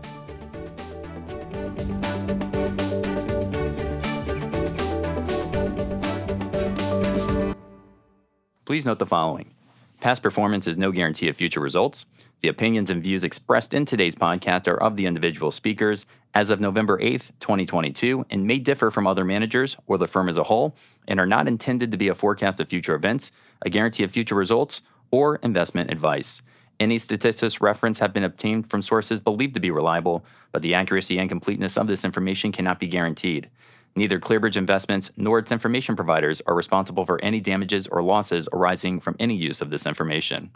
Please 8.66 8.84
note 8.84 8.98
the 8.98 9.06
following 9.06 9.54
Past 10.00 10.24
performance 10.24 10.66
is 10.66 10.76
no 10.76 10.90
guarantee 10.90 11.28
of 11.28 11.36
future 11.36 11.60
results. 11.60 12.04
The 12.40 12.48
opinions 12.48 12.90
and 12.90 13.00
views 13.00 13.22
expressed 13.22 13.72
in 13.72 13.84
today's 13.84 14.16
podcast 14.16 14.66
are 14.66 14.82
of 14.82 14.96
the 14.96 15.06
individual 15.06 15.52
speakers 15.52 16.04
as 16.34 16.50
of 16.50 16.58
November 16.58 16.98
8th, 16.98 17.30
2022, 17.38 18.26
and 18.28 18.44
may 18.44 18.58
differ 18.58 18.90
from 18.90 19.06
other 19.06 19.24
managers 19.24 19.76
or 19.86 19.98
the 19.98 20.08
firm 20.08 20.28
as 20.28 20.36
a 20.36 20.42
whole, 20.42 20.74
and 21.06 21.20
are 21.20 21.26
not 21.26 21.46
intended 21.46 21.92
to 21.92 21.96
be 21.96 22.08
a 22.08 22.14
forecast 22.14 22.60
of 22.60 22.68
future 22.68 22.96
events, 22.96 23.30
a 23.62 23.70
guarantee 23.70 24.02
of 24.02 24.10
future 24.10 24.34
results, 24.34 24.82
or 25.12 25.36
investment 25.36 25.92
advice. 25.92 26.42
Any 26.80 26.98
statistics 26.98 27.60
referenced 27.60 28.00
have 28.00 28.12
been 28.12 28.24
obtained 28.24 28.68
from 28.68 28.82
sources 28.82 29.20
believed 29.20 29.54
to 29.54 29.60
be 29.60 29.70
reliable, 29.70 30.24
but 30.50 30.62
the 30.62 30.74
accuracy 30.74 31.18
and 31.20 31.28
completeness 31.28 31.78
of 31.78 31.86
this 31.86 32.04
information 32.04 32.50
cannot 32.50 32.80
be 32.80 32.88
guaranteed. 32.88 33.48
Neither 33.96 34.20
ClearBridge 34.20 34.58
Investments 34.58 35.10
nor 35.16 35.38
its 35.38 35.50
information 35.50 35.96
providers 35.96 36.42
are 36.46 36.54
responsible 36.54 37.06
for 37.06 37.18
any 37.24 37.40
damages 37.40 37.86
or 37.86 38.02
losses 38.02 38.46
arising 38.52 39.00
from 39.00 39.16
any 39.18 39.34
use 39.34 39.62
of 39.62 39.70
this 39.70 39.86
information. 39.86 40.50